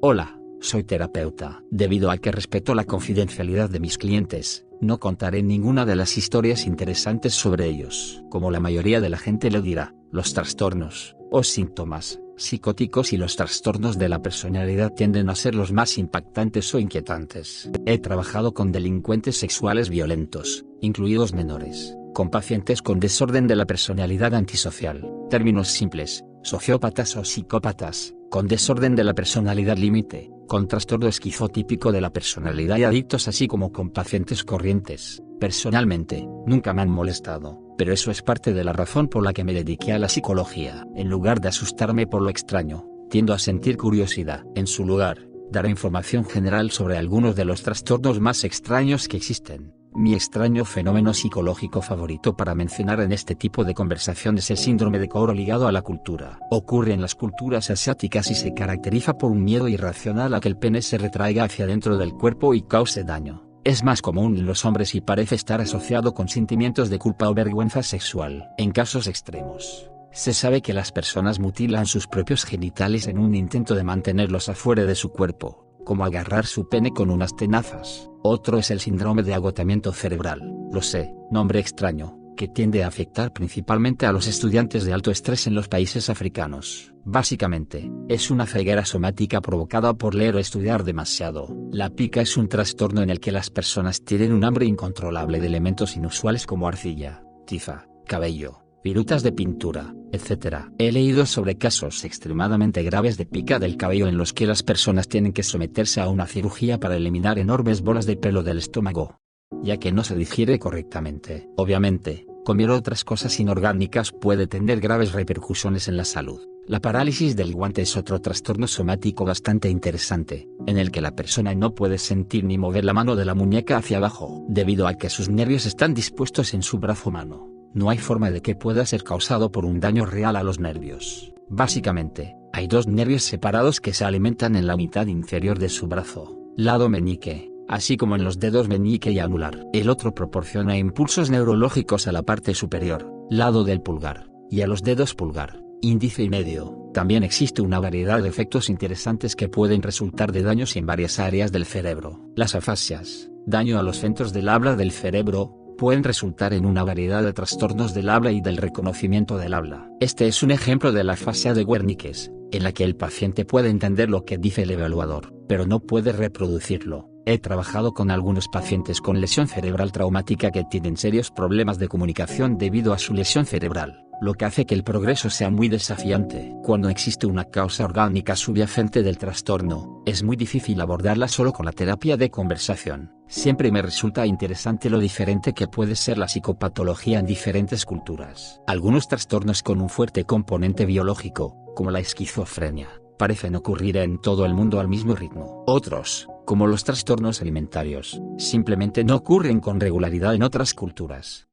Hola, 0.00 0.40
soy 0.62 0.84
terapeuta. 0.84 1.62
Debido 1.70 2.10
a 2.10 2.16
que 2.16 2.32
respeto 2.32 2.74
la 2.74 2.84
confidencialidad 2.84 3.68
de 3.68 3.80
mis 3.80 3.98
clientes, 3.98 4.64
no 4.80 4.98
contaré 4.98 5.42
ninguna 5.42 5.84
de 5.84 5.96
las 5.96 6.16
historias 6.16 6.64
interesantes 6.64 7.34
sobre 7.34 7.66
ellos. 7.66 8.24
Como 8.30 8.50
la 8.50 8.58
mayoría 8.58 9.02
de 9.02 9.10
la 9.10 9.18
gente 9.18 9.50
le 9.50 9.60
dirá, 9.60 9.94
los 10.10 10.32
trastornos, 10.32 11.14
o 11.30 11.42
síntomas, 11.42 12.21
psicóticos 12.36 13.12
y 13.12 13.16
los 13.16 13.36
trastornos 13.36 13.98
de 13.98 14.08
la 14.08 14.22
personalidad 14.22 14.92
tienden 14.92 15.30
a 15.30 15.34
ser 15.34 15.54
los 15.54 15.72
más 15.72 15.98
impactantes 15.98 16.74
o 16.74 16.78
inquietantes. 16.78 17.70
He 17.86 17.98
trabajado 17.98 18.54
con 18.54 18.72
delincuentes 18.72 19.36
sexuales 19.36 19.88
violentos, 19.88 20.64
incluidos 20.80 21.32
menores, 21.32 21.96
con 22.14 22.30
pacientes 22.30 22.82
con 22.82 23.00
desorden 23.00 23.46
de 23.46 23.56
la 23.56 23.66
personalidad 23.66 24.34
antisocial, 24.34 25.08
términos 25.30 25.68
simples, 25.68 26.24
sociópatas 26.42 27.16
o 27.16 27.24
psicópatas, 27.24 28.14
con 28.30 28.48
desorden 28.48 28.96
de 28.96 29.04
la 29.04 29.14
personalidad 29.14 29.76
límite, 29.76 30.30
con 30.48 30.68
trastorno 30.68 31.08
esquizotípico 31.08 31.92
de 31.92 32.00
la 32.00 32.12
personalidad 32.12 32.78
y 32.78 32.84
adictos 32.84 33.28
así 33.28 33.46
como 33.46 33.72
con 33.72 33.90
pacientes 33.90 34.44
corrientes. 34.44 35.22
Personalmente, 35.38 36.26
nunca 36.46 36.72
me 36.72 36.82
han 36.82 36.90
molestado 36.90 37.61
pero 37.76 37.92
eso 37.92 38.10
es 38.10 38.22
parte 38.22 38.52
de 38.52 38.64
la 38.64 38.72
razón 38.72 39.08
por 39.08 39.22
la 39.24 39.32
que 39.32 39.44
me 39.44 39.54
dediqué 39.54 39.92
a 39.92 39.98
la 39.98 40.08
psicología. 40.08 40.86
En 40.94 41.08
lugar 41.08 41.40
de 41.40 41.48
asustarme 41.48 42.06
por 42.06 42.22
lo 42.22 42.30
extraño, 42.30 42.86
tiendo 43.10 43.34
a 43.34 43.38
sentir 43.38 43.76
curiosidad. 43.76 44.44
En 44.54 44.66
su 44.66 44.86
lugar, 44.86 45.28
daré 45.50 45.68
información 45.68 46.24
general 46.24 46.70
sobre 46.70 46.96
algunos 46.96 47.36
de 47.36 47.44
los 47.44 47.62
trastornos 47.62 48.20
más 48.20 48.44
extraños 48.44 49.06
que 49.06 49.18
existen, 49.18 49.74
Mi 49.94 50.14
extraño 50.14 50.64
fenómeno 50.64 51.12
psicológico 51.12 51.82
favorito 51.82 52.34
para 52.34 52.54
mencionar 52.54 53.00
en 53.00 53.12
este 53.12 53.34
tipo 53.34 53.62
de 53.62 53.74
conversaciones 53.74 54.44
es 54.44 54.50
el 54.52 54.56
síndrome 54.56 54.98
de 54.98 55.06
Coro 55.06 55.34
ligado 55.34 55.68
a 55.68 55.72
la 55.72 55.82
cultura. 55.82 56.38
Ocurre 56.50 56.94
en 56.94 57.02
las 57.02 57.14
culturas 57.14 57.68
asiáticas 57.68 58.30
y 58.30 58.34
se 58.34 58.54
caracteriza 58.54 59.18
por 59.18 59.30
un 59.30 59.44
miedo 59.44 59.68
irracional 59.68 60.32
a 60.32 60.40
que 60.40 60.48
el 60.48 60.56
pene 60.56 60.80
se 60.80 60.96
retraiga 60.96 61.44
hacia 61.44 61.66
dentro 61.66 61.98
del 61.98 62.14
cuerpo 62.14 62.54
y 62.54 62.62
cause 62.62 63.04
daño. 63.04 63.51
Es 63.64 63.84
más 63.84 64.02
común 64.02 64.36
en 64.36 64.46
los 64.46 64.64
hombres 64.64 64.94
y 64.94 65.00
parece 65.00 65.36
estar 65.36 65.60
asociado 65.60 66.14
con 66.14 66.28
sentimientos 66.28 66.90
de 66.90 66.98
culpa 66.98 67.28
o 67.28 67.34
vergüenza 67.34 67.82
sexual. 67.82 68.50
En 68.58 68.72
casos 68.72 69.06
extremos, 69.06 69.90
se 70.10 70.34
sabe 70.34 70.62
que 70.62 70.72
las 70.72 70.90
personas 70.90 71.38
mutilan 71.38 71.86
sus 71.86 72.08
propios 72.08 72.44
genitales 72.44 73.06
en 73.06 73.18
un 73.18 73.34
intento 73.34 73.74
de 73.74 73.84
mantenerlos 73.84 74.48
afuera 74.48 74.84
de 74.84 74.96
su 74.96 75.10
cuerpo 75.12 75.62
como 75.84 76.04
agarrar 76.04 76.46
su 76.46 76.68
pene 76.68 76.92
con 76.92 77.10
unas 77.10 77.36
tenazas. 77.36 78.08
Otro 78.22 78.58
es 78.58 78.70
el 78.70 78.80
síndrome 78.80 79.22
de 79.22 79.34
agotamiento 79.34 79.92
cerebral, 79.92 80.40
lo 80.70 80.82
sé, 80.82 81.14
nombre 81.30 81.60
extraño, 81.60 82.18
que 82.36 82.48
tiende 82.48 82.84
a 82.84 82.88
afectar 82.88 83.32
principalmente 83.32 84.06
a 84.06 84.12
los 84.12 84.26
estudiantes 84.26 84.84
de 84.84 84.92
alto 84.92 85.10
estrés 85.10 85.46
en 85.46 85.54
los 85.54 85.68
países 85.68 86.08
africanos. 86.08 86.91
Básicamente, 87.04 87.90
es 88.08 88.30
una 88.30 88.46
ceguera 88.46 88.84
somática 88.84 89.40
provocada 89.40 89.92
por 89.94 90.14
leer 90.14 90.36
o 90.36 90.38
estudiar 90.38 90.84
demasiado. 90.84 91.48
La 91.72 91.90
pica 91.90 92.20
es 92.20 92.36
un 92.36 92.48
trastorno 92.48 93.02
en 93.02 93.10
el 93.10 93.18
que 93.18 93.32
las 93.32 93.50
personas 93.50 94.04
tienen 94.04 94.32
un 94.32 94.44
hambre 94.44 94.66
incontrolable 94.66 95.40
de 95.40 95.48
elementos 95.48 95.96
inusuales 95.96 96.46
como 96.46 96.68
arcilla, 96.68 97.24
tiza, 97.44 97.88
cabello, 98.06 98.62
virutas 98.84 99.24
de 99.24 99.32
pintura, 99.32 99.94
etc. 100.12 100.66
He 100.78 100.92
leído 100.92 101.26
sobre 101.26 101.58
casos 101.58 102.04
extremadamente 102.04 102.84
graves 102.84 103.16
de 103.16 103.26
pica 103.26 103.58
del 103.58 103.76
cabello 103.76 104.06
en 104.06 104.16
los 104.16 104.32
que 104.32 104.46
las 104.46 104.62
personas 104.62 105.08
tienen 105.08 105.32
que 105.32 105.42
someterse 105.42 106.00
a 106.00 106.08
una 106.08 106.26
cirugía 106.26 106.78
para 106.78 106.96
eliminar 106.96 107.38
enormes 107.40 107.82
bolas 107.82 108.06
de 108.06 108.16
pelo 108.16 108.44
del 108.44 108.58
estómago, 108.58 109.16
ya 109.62 109.78
que 109.78 109.90
no 109.90 110.04
se 110.04 110.14
digiere 110.14 110.60
correctamente. 110.60 111.48
Obviamente, 111.56 112.26
comer 112.44 112.70
otras 112.70 113.04
cosas 113.04 113.40
inorgánicas 113.40 114.12
puede 114.12 114.46
tener 114.46 114.80
graves 114.80 115.12
repercusiones 115.12 115.88
en 115.88 115.96
la 115.96 116.04
salud. 116.04 116.51
La 116.66 116.80
parálisis 116.80 117.36
del 117.36 117.52
guante 117.52 117.82
es 117.82 117.96
otro 117.96 118.20
trastorno 118.20 118.66
somático 118.66 119.24
bastante 119.24 119.68
interesante, 119.68 120.48
en 120.66 120.78
el 120.78 120.90
que 120.90 121.00
la 121.00 121.16
persona 121.16 121.54
no 121.54 121.74
puede 121.74 121.98
sentir 121.98 122.44
ni 122.44 122.58
mover 122.58 122.84
la 122.84 122.92
mano 122.92 123.16
de 123.16 123.24
la 123.24 123.34
muñeca 123.34 123.76
hacia 123.76 123.96
abajo, 123.96 124.44
debido 124.48 124.86
a 124.86 124.94
que 124.94 125.10
sus 125.10 125.28
nervios 125.28 125.66
están 125.66 125.94
dispuestos 125.94 126.54
en 126.54 126.62
su 126.62 126.78
brazo 126.78 127.10
mano 127.10 127.52
no 127.74 127.90
hay 127.90 127.98
forma 127.98 128.30
de 128.30 128.42
que 128.42 128.54
pueda 128.54 128.84
ser 128.86 129.02
causado 129.02 129.50
por 129.50 129.64
un 129.64 129.80
daño 129.80 130.06
real 130.06 130.36
a 130.36 130.42
los 130.42 130.60
nervios. 130.60 131.32
Básicamente, 131.48 132.36
hay 132.52 132.66
dos 132.66 132.86
nervios 132.86 133.22
separados 133.22 133.80
que 133.80 133.92
se 133.92 134.04
alimentan 134.04 134.56
en 134.56 134.66
la 134.66 134.76
mitad 134.76 135.06
inferior 135.06 135.58
de 135.58 135.68
su 135.68 135.86
brazo, 135.86 136.38
lado 136.56 136.88
meñique, 136.88 137.50
así 137.68 137.96
como 137.96 138.16
en 138.16 138.24
los 138.24 138.38
dedos 138.38 138.68
meñique 138.68 139.10
y 139.10 139.18
anular. 139.18 139.66
El 139.72 139.88
otro 139.88 140.14
proporciona 140.14 140.76
impulsos 140.76 141.30
neurológicos 141.30 142.06
a 142.06 142.12
la 142.12 142.22
parte 142.22 142.54
superior, 142.54 143.10
lado 143.30 143.64
del 143.64 143.80
pulgar, 143.80 144.28
y 144.50 144.60
a 144.60 144.66
los 144.66 144.82
dedos 144.82 145.14
pulgar, 145.14 145.61
índice 145.82 146.22
y 146.22 146.30
medio. 146.30 146.78
También 146.94 147.24
existe 147.24 147.60
una 147.60 147.80
variedad 147.80 148.22
de 148.22 148.28
efectos 148.28 148.70
interesantes 148.70 149.36
que 149.36 149.48
pueden 149.48 149.82
resultar 149.82 150.32
de 150.32 150.42
daños 150.42 150.76
en 150.76 150.86
varias 150.86 151.18
áreas 151.18 151.52
del 151.52 151.66
cerebro. 151.66 152.20
Las 152.36 152.54
afasias, 152.54 153.30
daño 153.46 153.78
a 153.78 153.82
los 153.82 153.98
centros 153.98 154.32
del 154.32 154.48
habla 154.48 154.76
del 154.76 154.92
cerebro, 154.92 155.58
pueden 155.76 156.04
resultar 156.04 156.54
en 156.54 156.64
una 156.64 156.84
variedad 156.84 157.22
de 157.22 157.32
trastornos 157.32 157.94
del 157.94 158.08
habla 158.08 158.30
y 158.30 158.40
del 158.40 158.58
reconocimiento 158.58 159.36
del 159.36 159.54
habla. 159.54 159.90
Este 160.00 160.28
es 160.28 160.42
un 160.42 160.52
ejemplo 160.52 160.92
de 160.92 161.02
la 161.02 161.16
fase 161.16 161.52
de 161.52 161.64
Wernicke, 161.64 162.12
en 162.52 162.62
la 162.62 162.72
que 162.72 162.84
el 162.84 162.94
paciente 162.94 163.44
puede 163.44 163.68
entender 163.68 164.08
lo 164.08 164.24
que 164.24 164.38
dice 164.38 164.62
el 164.62 164.70
evaluador, 164.70 165.34
pero 165.48 165.66
no 165.66 165.80
puede 165.80 166.12
reproducirlo. 166.12 167.11
He 167.26 167.38
trabajado 167.38 167.92
con 167.92 168.10
algunos 168.10 168.48
pacientes 168.48 169.00
con 169.00 169.20
lesión 169.20 169.48
cerebral 169.48 169.92
traumática 169.92 170.50
que 170.50 170.64
tienen 170.64 170.96
serios 170.96 171.30
problemas 171.30 171.78
de 171.78 171.88
comunicación 171.88 172.58
debido 172.58 172.92
a 172.92 172.98
su 172.98 173.14
lesión 173.14 173.46
cerebral 173.46 174.06
lo 174.22 174.34
que 174.34 174.44
hace 174.44 174.66
que 174.66 174.76
el 174.76 174.84
progreso 174.84 175.30
sea 175.30 175.50
muy 175.50 175.68
desafiante. 175.68 176.54
Cuando 176.62 176.88
existe 176.88 177.26
una 177.26 177.46
causa 177.46 177.84
orgánica 177.84 178.36
subyacente 178.36 179.02
del 179.02 179.18
trastorno, 179.18 180.00
es 180.06 180.22
muy 180.22 180.36
difícil 180.36 180.80
abordarla 180.80 181.26
solo 181.26 181.52
con 181.52 181.66
la 181.66 181.72
terapia 181.72 182.16
de 182.16 182.30
conversación. 182.30 183.10
Siempre 183.26 183.72
me 183.72 183.82
resulta 183.82 184.24
interesante 184.24 184.88
lo 184.90 185.00
diferente 185.00 185.54
que 185.54 185.66
puede 185.66 185.96
ser 185.96 186.18
la 186.18 186.28
psicopatología 186.28 187.18
en 187.18 187.26
diferentes 187.26 187.84
culturas. 187.84 188.60
Algunos 188.68 189.08
trastornos 189.08 189.64
con 189.64 189.80
un 189.80 189.88
fuerte 189.88 190.22
componente 190.22 190.86
biológico, 190.86 191.56
como 191.74 191.90
la 191.90 191.98
esquizofrenia, 191.98 192.90
parecen 193.18 193.56
ocurrir 193.56 193.96
en 193.96 194.20
todo 194.20 194.46
el 194.46 194.54
mundo 194.54 194.78
al 194.78 194.86
mismo 194.86 195.16
ritmo. 195.16 195.64
Otros, 195.66 196.28
como 196.44 196.66
los 196.66 196.84
trastornos 196.84 197.40
alimentarios, 197.40 198.20
simplemente 198.38 199.04
no 199.04 199.16
ocurren 199.16 199.60
con 199.60 199.80
regularidad 199.80 200.34
en 200.34 200.42
otras 200.42 200.74
culturas. 200.74 201.48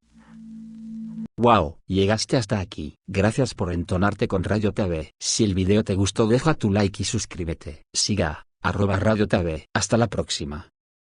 Wow, 1.37 1.77
llegaste 1.85 2.35
hasta 2.35 2.59
aquí. 2.59 2.97
Gracias 3.07 3.53
por 3.53 3.71
entonarte 3.71 4.27
con 4.27 4.43
Radio 4.43 4.73
TV. 4.73 5.13
Si 5.19 5.45
el 5.45 5.55
video 5.55 5.83
te 5.85 5.95
gustó 5.95 6.27
deja 6.27 6.53
tu 6.53 6.69
like 6.69 7.01
y 7.01 7.05
suscríbete. 7.05 7.83
Siga, 7.93 8.45
arroba 8.61 8.97
Radio 8.97 9.25
TV. 9.25 9.67
Hasta 9.73 9.95
la 9.95 10.07
próxima. 10.07 10.69